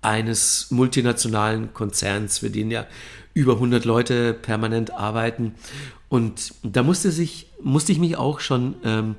eines 0.00 0.70
multinationalen 0.70 1.74
Konzerns, 1.74 2.38
für 2.38 2.48
den 2.48 2.70
ja 2.70 2.86
über 3.34 3.52
100 3.54 3.84
Leute 3.84 4.32
permanent 4.32 4.92
arbeiten. 4.92 5.56
Und 6.08 6.54
da 6.62 6.82
musste, 6.82 7.12
sich, 7.12 7.48
musste 7.62 7.92
ich 7.92 7.98
mich 7.98 8.16
auch 8.16 8.40
schon 8.40 8.76
ähm, 8.82 9.16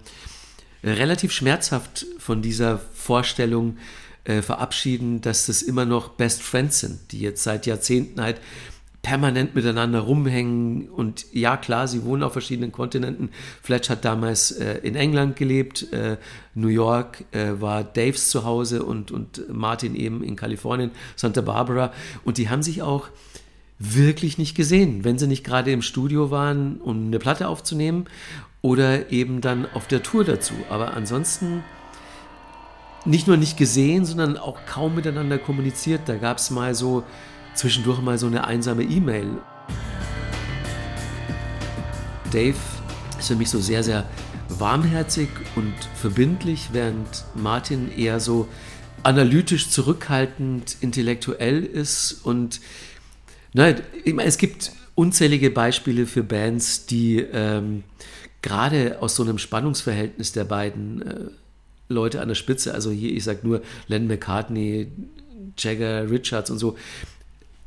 relativ 0.83 1.31
schmerzhaft 1.31 2.05
von 2.17 2.41
dieser 2.41 2.79
Vorstellung 2.93 3.77
äh, 4.23 4.41
verabschieden, 4.41 5.21
dass 5.21 5.47
das 5.47 5.61
immer 5.61 5.85
noch 5.85 6.09
Best 6.09 6.41
Friends 6.43 6.79
sind, 6.79 7.11
die 7.11 7.19
jetzt 7.19 7.43
seit 7.43 7.65
Jahrzehnten 7.65 8.21
halt 8.21 8.39
permanent 9.01 9.55
miteinander 9.55 10.01
rumhängen. 10.01 10.89
Und 10.89 11.25
ja, 11.33 11.57
klar, 11.57 11.87
sie 11.87 12.03
wohnen 12.03 12.23
auf 12.23 12.33
verschiedenen 12.33 12.71
Kontinenten. 12.71 13.29
Fletch 13.61 13.89
hat 13.89 14.05
damals 14.05 14.51
äh, 14.51 14.77
in 14.83 14.95
England 14.95 15.35
gelebt, 15.35 15.91
äh, 15.91 16.17
New 16.53 16.67
York 16.67 17.23
äh, 17.31 17.59
war 17.59 17.83
Daves 17.83 18.29
Zuhause 18.29 18.83
und, 18.83 19.11
und 19.11 19.49
Martin 19.51 19.95
eben 19.95 20.23
in 20.23 20.35
Kalifornien, 20.35 20.91
Santa 21.15 21.41
Barbara. 21.41 21.91
Und 22.23 22.37
die 22.37 22.49
haben 22.49 22.61
sich 22.61 22.81
auch 22.83 23.07
wirklich 23.79 24.37
nicht 24.37 24.55
gesehen, 24.55 25.03
wenn 25.03 25.17
sie 25.17 25.25
nicht 25.25 25.43
gerade 25.43 25.71
im 25.71 25.81
Studio 25.81 26.29
waren, 26.29 26.77
um 26.77 27.07
eine 27.07 27.17
Platte 27.17 27.47
aufzunehmen 27.47 28.05
oder 28.61 29.11
eben 29.11 29.41
dann 29.41 29.67
auf 29.73 29.87
der 29.87 30.03
Tour 30.03 30.23
dazu. 30.23 30.53
Aber 30.69 30.93
ansonsten 30.93 31.63
nicht 33.05 33.27
nur 33.27 33.37
nicht 33.37 33.57
gesehen, 33.57 34.05
sondern 34.05 34.37
auch 34.37 34.59
kaum 34.65 34.95
miteinander 34.95 35.37
kommuniziert. 35.37 36.01
Da 36.05 36.15
gab 36.15 36.37
es 36.37 36.51
mal 36.51 36.75
so 36.75 37.03
zwischendurch 37.55 38.01
mal 38.01 38.17
so 38.17 38.27
eine 38.27 38.45
einsame 38.45 38.83
E-Mail. 38.83 39.27
Dave 42.31 42.57
ist 43.19 43.27
für 43.27 43.35
mich 43.35 43.49
so 43.49 43.59
sehr, 43.59 43.83
sehr 43.83 44.05
warmherzig 44.47 45.29
und 45.55 45.73
verbindlich, 45.95 46.69
während 46.71 47.25
Martin 47.35 47.91
eher 47.97 48.19
so 48.19 48.47
analytisch 49.03 49.69
zurückhaltend, 49.69 50.77
intellektuell 50.81 51.63
ist. 51.63 52.21
Und 52.23 52.61
nein, 53.53 53.81
es 54.19 54.37
gibt 54.37 54.71
unzählige 54.95 55.49
Beispiele 55.49 56.05
für 56.05 56.23
Bands, 56.23 56.85
die 56.85 57.17
ähm, 57.17 57.83
gerade 58.41 59.01
aus 59.01 59.15
so 59.15 59.23
einem 59.23 59.37
Spannungsverhältnis 59.37 60.31
der 60.31 60.45
beiden 60.45 61.01
äh, 61.01 61.15
Leute 61.89 62.21
an 62.21 62.27
der 62.27 62.35
Spitze, 62.35 62.73
also 62.73 62.91
hier, 62.91 63.11
ich 63.11 63.23
sag 63.23 63.43
nur 63.43 63.61
Len 63.87 64.07
McCartney, 64.07 64.87
Jagger, 65.57 66.09
Richards 66.09 66.49
und 66.49 66.57
so, 66.57 66.77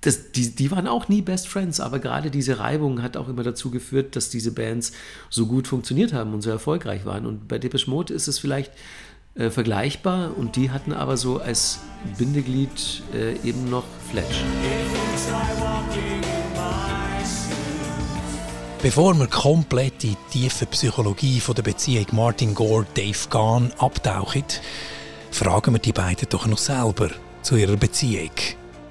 das, 0.00 0.32
die, 0.32 0.54
die 0.54 0.70
waren 0.70 0.86
auch 0.86 1.08
nie 1.08 1.22
Best 1.22 1.48
Friends, 1.48 1.80
aber 1.80 1.98
gerade 1.98 2.30
diese 2.30 2.58
Reibung 2.58 3.02
hat 3.02 3.16
auch 3.16 3.28
immer 3.28 3.42
dazu 3.42 3.70
geführt, 3.70 4.16
dass 4.16 4.28
diese 4.28 4.52
Bands 4.52 4.92
so 5.30 5.46
gut 5.46 5.66
funktioniert 5.66 6.12
haben 6.12 6.34
und 6.34 6.42
so 6.42 6.50
erfolgreich 6.50 7.06
waren. 7.06 7.24
Und 7.24 7.48
bei 7.48 7.58
Depeche 7.58 7.88
Mode 7.88 8.12
ist 8.12 8.28
es 8.28 8.38
vielleicht 8.38 8.70
äh, 9.34 9.48
vergleichbar 9.48 10.36
und 10.36 10.56
die 10.56 10.70
hatten 10.70 10.92
aber 10.92 11.16
so 11.16 11.38
als 11.38 11.80
Bindeglied 12.18 13.02
äh, 13.14 13.36
eben 13.48 13.70
noch 13.70 13.84
Flash. 14.10 14.44
Bevor 18.84 19.14
wir 19.18 19.28
komplett 19.28 20.04
in 20.04 20.10
die 20.10 20.40
tiefe 20.40 20.66
Psychologie 20.66 21.40
von 21.40 21.54
der 21.54 21.62
Beziehung 21.62 22.04
Martin 22.12 22.54
Gore-Dave 22.54 23.30
Gahn 23.30 23.72
abtauchen, 23.78 24.44
fragen 25.30 25.72
wir 25.72 25.78
die 25.78 25.94
beiden 25.94 26.28
doch 26.28 26.46
noch 26.46 26.58
selber 26.58 27.08
zu 27.40 27.56
ihrer 27.56 27.78
Beziehung. 27.78 28.28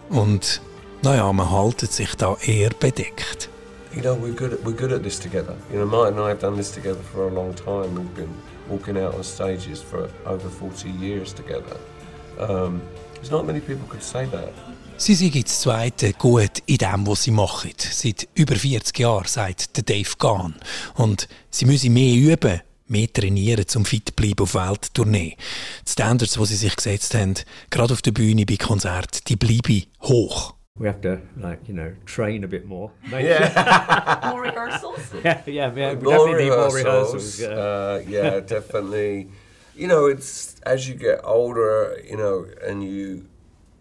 Und 0.09 0.61
naja, 1.03 1.31
man 1.31 1.47
haltet 1.47 1.91
sich 1.91 2.15
da 2.15 2.35
eher 2.43 2.71
bedeckt. 2.71 3.49
You 3.93 4.01
know, 4.01 4.15
we're 4.15 4.33
good, 4.35 4.53
at, 4.53 4.65
we're 4.65 4.75
good 4.75 4.91
at 4.91 5.03
this 5.03 5.19
together. 5.19 5.55
You 5.71 5.77
know, 5.77 5.85
Martin 5.85 6.17
and 6.17 6.25
I 6.25 6.29
have 6.29 6.41
done 6.41 6.57
this 6.57 6.71
together 6.71 7.03
for 7.13 7.27
a 7.27 7.31
long 7.31 7.53
time. 7.53 7.93
We've 7.93 8.15
been 8.15 8.33
walking 8.67 8.97
out 8.97 9.13
on 9.13 9.23
stages 9.23 9.79
for 9.79 10.09
over 10.25 10.49
40 10.49 10.89
years 10.89 11.33
together. 11.33 11.77
Um, 12.39 12.81
there's 13.13 13.29
not 13.29 13.45
many 13.45 13.59
people 13.59 13.85
could 13.87 14.01
say 14.01 14.25
that. 14.25 14.53
Sie 14.97 15.15
sind 15.15 15.35
das 15.35 15.61
Zweite 15.61 16.13
gut 16.13 16.61
in 16.65 16.77
dem, 16.77 17.07
was 17.07 17.23
sie 17.23 17.31
machen. 17.31 17.71
Seit 17.77 18.27
über 18.35 18.55
40 18.55 18.99
Jahren, 18.99 19.27
sagt 19.27 19.75
der 19.75 19.83
Dave 19.83 20.11
Gahn. 20.17 20.55
Und 20.95 21.27
sie 21.49 21.65
müssen 21.65 21.93
mehr 21.93 22.15
üben, 22.15 22.61
mehr 22.87 23.11
trainieren, 23.11 23.65
um 23.75 23.85
fit 23.85 24.09
zu 24.09 24.13
bleiben 24.13 24.43
auf 24.43 24.55
Welttournee. 24.55 25.35
Die 25.85 25.91
Standards, 25.91 26.33
die 26.33 26.45
sie 26.45 26.55
sich 26.55 26.75
gesetzt 26.75 27.15
haben, 27.15 27.33
gerade 27.69 27.93
auf 27.93 28.01
der 28.01 28.11
Bühne 28.11 28.45
bei 28.45 28.55
Konzerten, 28.55 29.19
die 29.27 29.35
bleiben 29.35 29.83
hoch. 30.01 30.53
We 30.75 30.87
have 30.87 31.01
to, 31.01 31.19
like, 31.39 31.59
you 31.67 31.73
know, 31.73 31.91
train 32.05 32.43
a 32.43 32.47
bit 32.47 32.65
more. 32.65 32.91
Yeah. 33.11 34.21
More 34.31 34.41
rehearsals? 34.41 34.99
yeah, 35.23 35.41
yeah, 35.45 35.71
yeah. 35.75 35.93
We 35.93 36.03
more 36.03 36.17
definitely 36.17 36.43
need 36.45 36.49
more 36.49 36.73
rehearsals. 36.73 37.39
rehearsals. 37.39 37.39
Yeah. 37.39 37.49
Uh, 37.49 38.01
yeah, 38.07 38.39
definitely. 38.39 39.27
you 39.75 39.87
know, 39.87 40.05
it's 40.05 40.55
as 40.65 40.87
you 40.87 40.95
get 40.95 41.21
older, 41.23 41.99
you 42.09 42.17
know, 42.17 42.45
and 42.65 42.83
you, 42.83 43.25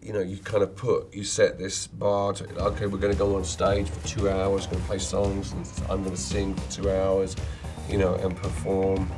you 0.03 0.11
know, 0.11 0.19
you 0.19 0.37
kind 0.37 0.63
of 0.63 0.75
put, 0.75 1.13
you 1.13 1.23
set 1.23 1.57
this 1.57 1.87
bar 1.87 2.33
to, 2.33 2.43
okay, 2.65 2.87
we're 2.87 2.97
going 2.97 3.13
to 3.13 3.17
go 3.17 3.35
on 3.35 3.45
stage 3.45 3.89
for 3.89 4.07
two 4.07 4.29
hours, 4.29 4.67
going 4.67 4.81
to 4.81 4.87
play 4.87 4.99
songs, 4.99 5.53
and 5.53 5.65
I'm 5.89 6.03
going 6.03 6.15
to 6.15 6.21
sing 6.21 6.55
for 6.55 6.71
two 6.71 6.89
hours, 6.89 7.35
you 7.89 7.97
know, 7.97 8.15
and 8.15 8.35
perform. 8.35 9.09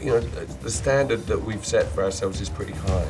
You 0.00 0.12
know, 0.12 0.20
the 0.20 0.70
standard 0.70 1.26
that 1.26 1.42
we've 1.42 1.64
set 1.64 1.86
for 1.92 2.04
ourselves 2.04 2.40
is 2.40 2.48
pretty 2.48 2.72
high. 2.72 3.06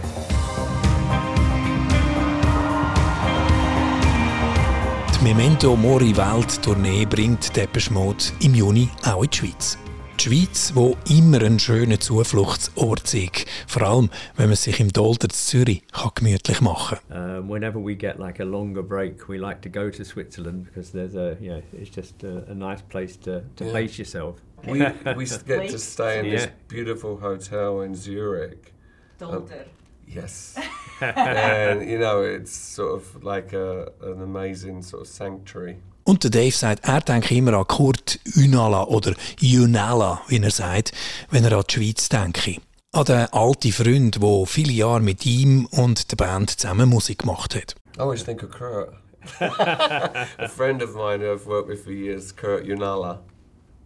Memento 5.22 5.76
Mori 5.76 6.12
Welttournee 6.16 7.06
bringt 7.06 7.54
Depeche 7.54 7.90
Mode 7.90 8.24
im 8.40 8.54
Juni 8.54 8.88
auch 9.04 9.22
in 9.22 9.30
die 9.30 9.36
Schweiz. 9.36 9.78
Die 10.20 10.28
Schweiz, 10.28 10.72
wo 10.74 10.96
immer 11.10 11.42
ein 11.42 11.58
schöner 11.58 11.98
Zufluchtsort 11.98 13.12
ist, 13.14 13.44
vor 13.66 13.82
allem 13.82 14.10
wenn 14.36 14.46
man 14.48 14.56
sich 14.56 14.78
im 14.78 14.92
Dolder 14.92 15.28
zu 15.28 15.58
Zürich 15.58 15.82
kann 15.92 16.10
gemütlich 16.14 16.60
machen 16.60 16.98
Um, 17.10 17.48
whenever 17.48 17.80
we 17.84 17.96
get 17.96 18.18
like 18.18 18.38
a 18.38 18.44
longer 18.44 18.82
break, 18.82 19.28
we 19.28 19.36
like 19.36 19.60
to 19.62 19.68
go 19.68 19.90
to 19.90 20.04
Switzerland 20.04 20.64
because 20.66 20.92
there's 20.92 21.16
a, 21.16 21.36
you 21.40 21.50
know, 21.50 21.62
it's 21.72 21.90
just 21.94 22.22
a, 22.22 22.44
a 22.48 22.54
nice 22.54 22.82
place 22.82 23.16
to, 23.20 23.42
to 23.56 23.64
Yeah. 23.64 23.72
base 23.72 23.98
yourself. 23.98 24.36
We, 24.64 24.80
we 25.16 25.24
get 25.46 25.70
to 25.70 25.78
stay 25.78 26.20
in 26.20 26.30
this 26.30 26.46
beautiful 26.68 27.16
hotel 27.16 27.80
in 27.80 27.94
Zurich. 27.94 28.72
Dolder. 29.18 29.66
Yes. 30.06 30.56
and, 31.00 31.88
you 31.88 31.98
know, 31.98 32.22
it's 32.22 32.52
sort 32.54 32.94
of 33.00 33.24
like 33.24 33.52
a, 33.54 33.90
an 34.02 34.22
amazing 34.22 34.82
sort 34.82 35.02
of 35.02 35.08
sanctuary. 35.08 35.78
Und 36.04 36.24
der 36.24 36.30
Dave 36.30 36.50
sagt, 36.50 36.84
er 36.84 37.00
denkt 37.00 37.30
immer 37.30 37.54
an 37.54 37.66
Kurt 37.66 38.18
Unala 38.36 38.84
oder 38.84 39.14
Junala, 39.38 40.22
wie 40.28 40.38
er 40.38 40.50
sagt, 40.50 40.92
wenn 41.30 41.44
er 41.44 41.52
an 41.52 41.64
die 41.68 41.74
Schweiz 41.74 42.08
denke. 42.08 42.56
An 42.92 43.04
den 43.04 43.26
alten 43.32 43.72
Freund, 43.72 44.22
der 44.22 44.46
viele 44.46 44.72
Jahre 44.72 45.00
mit 45.00 45.24
ihm 45.24 45.66
und 45.66 46.10
der 46.10 46.16
Band 46.16 46.50
zusammen 46.50 46.88
Musik 46.88 47.18
gemacht 47.18 47.54
hat. 47.54 47.74
I 47.96 48.00
always 48.00 48.24
think 48.24 48.42
of 48.42 48.50
Kurt. 48.50 48.94
a 49.40 50.48
friend 50.48 50.82
of 50.82 50.94
mine 50.94 51.20
who 51.20 51.32
I've 51.32 51.46
worked 51.46 51.68
with 51.68 51.84
for 51.84 51.92
years, 51.92 52.32
Kurt 52.32 52.64
Unala. 52.64 53.20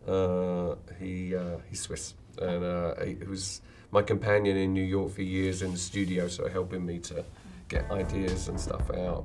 Uh, 0.06 0.76
he 0.98 1.34
uh, 1.34 1.58
he's 1.68 1.82
Swiss, 1.82 2.14
and 2.40 2.64
uh, 2.64 2.94
he 3.04 3.16
was 3.28 3.60
my 3.90 4.02
companion 4.02 4.56
in 4.56 4.72
New 4.72 4.84
York 4.84 5.12
for 5.12 5.22
years 5.22 5.62
in 5.62 5.72
the 5.72 5.78
studio, 5.78 6.28
so 6.28 6.48
helping 6.48 6.86
me 6.86 6.98
to 7.00 7.24
get 7.68 7.90
ideas 7.90 8.48
and 8.48 8.58
stuff 8.58 8.90
out. 8.90 9.24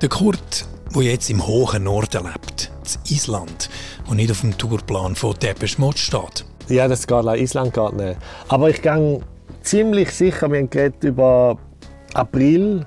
Der 0.00 0.08
Kurt, 0.08 0.66
der 0.94 1.02
jetzt 1.02 1.30
im 1.30 1.46
hohen 1.46 1.84
Norden 1.84 2.24
lebt, 2.24 2.70
in 3.08 3.14
Island, 3.14 3.70
und 4.08 4.16
nicht 4.16 4.30
auf 4.30 4.40
dem 4.40 4.56
Tourplan 4.58 5.14
von 5.14 5.34
Depeche 5.40 5.80
Mode 5.80 5.98
steht. 5.98 6.44
Ja, 6.68 6.88
das 6.88 7.06
geht 7.06 7.24
nach 7.24 7.36
Island 7.36 7.72
geht 7.72 7.92
nicht. 7.94 8.18
Aber 8.48 8.70
ich 8.70 8.82
gehe 8.82 9.20
ziemlich 9.62 10.10
sicher, 10.10 10.50
wir 10.50 10.60
haben 10.60 10.94
über 11.02 11.58
April, 12.14 12.84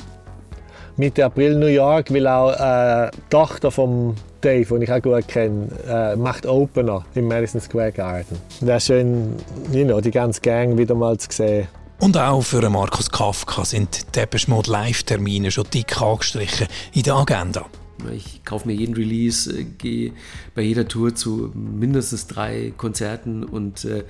Mitte 0.97 1.25
April 1.25 1.55
New 1.55 1.67
York, 1.67 2.13
weil 2.13 2.27
auch 2.27 2.51
äh, 2.51 3.11
die 3.15 3.29
Tochter 3.29 3.71
von 3.71 4.15
Dave, 4.41 4.77
die 4.77 4.83
ich 4.83 4.91
auch 4.91 5.01
gut 5.01 5.27
kenne, 5.27 5.67
äh, 5.87 6.15
macht 6.15 6.45
Opener 6.45 7.05
im 7.15 7.27
Madison 7.27 7.61
Square 7.61 7.91
Garden. 7.91 8.37
Wäre 8.61 8.79
schön, 8.79 9.35
you 9.71 9.85
know, 9.85 10.01
die 10.01 10.11
ganze 10.11 10.41
Gang 10.41 10.77
wieder 10.77 10.95
mal 10.95 11.17
zu 11.17 11.27
sehen. 11.31 11.67
Und 11.99 12.15
auch 12.15 12.41
für 12.41 12.69
Markus 12.69 13.09
Kafka 13.09 13.65
sind 13.65 14.15
Depeche 14.15 14.51
Mode 14.51 14.69
Live-Termine 14.69 15.49
schon 15.49 15.65
dick 15.73 15.99
angestrichen 15.99 16.67
in 16.93 17.01
der 17.01 17.15
Agenda. 17.15 17.65
Ich 18.13 18.45
kaufe 18.45 18.67
mir 18.67 18.75
jeden 18.75 18.93
Release, 18.93 19.51
äh, 19.51 19.63
gehe 19.63 20.13
bei 20.53 20.61
jeder 20.61 20.87
Tour 20.87 21.15
zu 21.15 21.51
mindestens 21.55 22.27
drei 22.27 22.71
Konzerten 22.77 23.43
und 23.43 23.83
äh, 23.85 24.03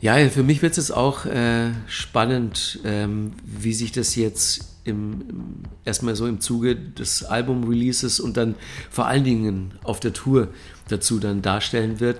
ja, 0.00 0.28
für 0.30 0.42
mich 0.42 0.62
wird 0.62 0.78
es 0.78 0.90
auch 0.90 1.26
äh, 1.26 1.72
spannend, 1.86 2.80
ähm, 2.84 3.32
wie 3.44 3.74
sich 3.74 3.92
das 3.92 4.14
jetzt 4.14 4.76
im, 4.84 5.22
im, 5.28 5.44
erstmal 5.84 6.16
so 6.16 6.26
im 6.26 6.40
Zuge 6.40 6.74
des 6.74 7.22
Album-Releases 7.24 8.18
und 8.18 8.38
dann 8.38 8.54
vor 8.90 9.06
allen 9.06 9.24
Dingen 9.24 9.74
auf 9.84 10.00
der 10.00 10.14
Tour 10.14 10.48
dazu 10.88 11.18
dann 11.18 11.42
darstellen 11.42 12.00
wird. 12.00 12.18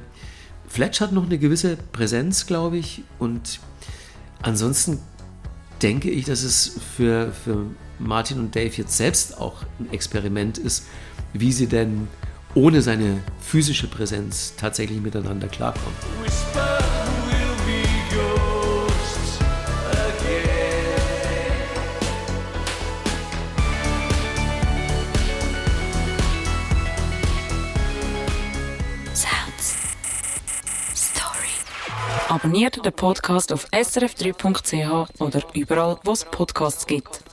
Fletch 0.68 1.00
hat 1.00 1.12
noch 1.12 1.24
eine 1.24 1.38
gewisse 1.38 1.76
Präsenz, 1.92 2.46
glaube 2.46 2.76
ich, 2.76 3.02
und 3.18 3.60
ansonsten 4.46 5.00
denke 5.82 6.10
ich, 6.10 6.24
dass 6.24 6.42
es 6.42 6.78
für, 6.96 7.32
für 7.32 7.66
Martin 7.98 8.38
und 8.38 8.54
Dave 8.54 8.72
jetzt 8.74 8.96
selbst 8.96 9.38
auch 9.38 9.62
ein 9.78 9.92
Experiment 9.92 10.58
ist, 10.58 10.86
wie 11.32 11.52
sie 11.52 11.66
denn 11.66 12.08
ohne 12.54 12.80
seine 12.80 13.18
physische 13.40 13.88
Präsenz 13.88 14.54
tatsächlich 14.56 15.00
miteinander 15.00 15.48
klarkommen. 15.48 15.94
Whisper 16.22 16.95
Abonniert 32.36 32.84
den 32.84 32.92
Podcast 32.92 33.50
auf 33.50 33.66
srf3.ch 33.70 35.20
oder 35.22 35.40
überall, 35.54 35.96
wo 36.04 36.12
es 36.12 36.26
Podcasts 36.26 36.86
gibt. 36.86 37.25